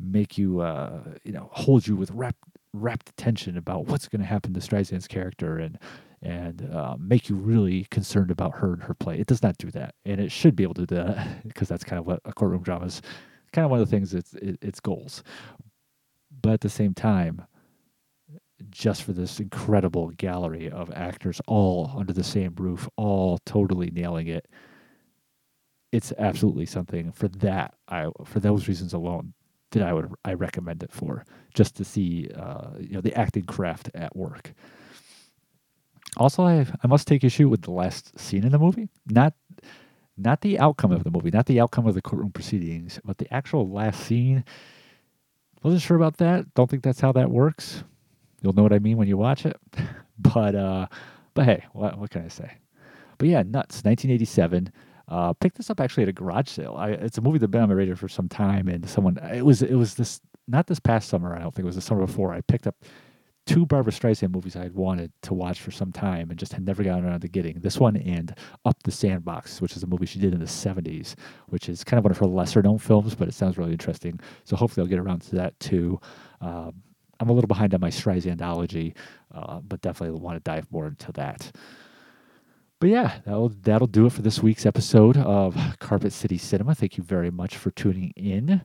[0.00, 2.38] make you uh, you know hold you with rapt
[2.72, 5.78] rapt attention about what's going to happen to Streisand's character and
[6.22, 9.18] and uh, make you really concerned about her and her play.
[9.18, 11.84] It does not do that, and it should be able to do that because that's
[11.84, 13.02] kind of what a courtroom drama is.
[13.52, 15.22] Kind of one of the things it's it, its goals,
[16.40, 17.42] but at the same time,
[18.70, 24.26] just for this incredible gallery of actors all under the same roof, all totally nailing
[24.28, 24.46] it.
[25.92, 27.74] It's absolutely something for that.
[27.88, 29.32] I for those reasons alone
[29.72, 31.24] that I would I recommend it for
[31.54, 34.52] just to see uh, you know the acting craft at work.
[36.16, 38.88] Also, I I must take issue with the last scene in the movie.
[39.06, 39.34] Not
[40.16, 43.32] not the outcome of the movie, not the outcome of the courtroom proceedings, but the
[43.32, 44.44] actual last scene.
[45.62, 46.54] Wasn't sure about that.
[46.54, 47.82] Don't think that's how that works.
[48.42, 49.56] You'll know what I mean when you watch it.
[50.18, 50.86] but uh,
[51.34, 52.50] but hey, what what can I say?
[53.18, 53.82] But yeah, nuts.
[53.84, 54.72] 1987.
[55.08, 56.74] Uh, picked this up actually at a garage sale.
[56.76, 59.44] I, it's a movie that's been on my radar for some time, and someone it
[59.44, 61.34] was it was this not this past summer.
[61.34, 62.32] I don't think it was the summer before.
[62.32, 62.76] I picked up
[63.48, 66.66] two Barbra Streisand movies I had wanted to watch for some time and just had
[66.66, 67.58] never gotten around to getting.
[67.60, 68.34] This one and
[68.66, 71.14] Up the Sandbox, which is a movie she did in the 70s,
[71.46, 74.20] which is kind of one of her lesser known films, but it sounds really interesting.
[74.44, 75.98] So hopefully I'll get around to that too.
[76.42, 76.74] Um,
[77.20, 78.94] I'm a little behind on my Streisandology,
[79.34, 81.50] uh, but definitely want to dive more into that.
[82.80, 86.76] But yeah, that'll that'll do it for this week's episode of Carpet City Cinema.
[86.76, 88.62] Thank you very much for tuning in,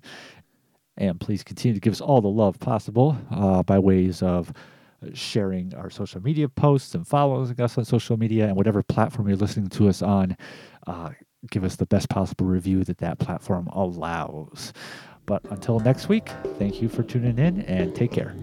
[0.97, 4.53] and please continue to give us all the love possible uh, by ways of
[5.13, 9.37] sharing our social media posts and following us on social media and whatever platform you're
[9.37, 10.37] listening to us on.
[10.87, 11.09] Uh,
[11.49, 14.73] give us the best possible review that that platform allows.
[15.25, 18.35] But until next week, thank you for tuning in and take care.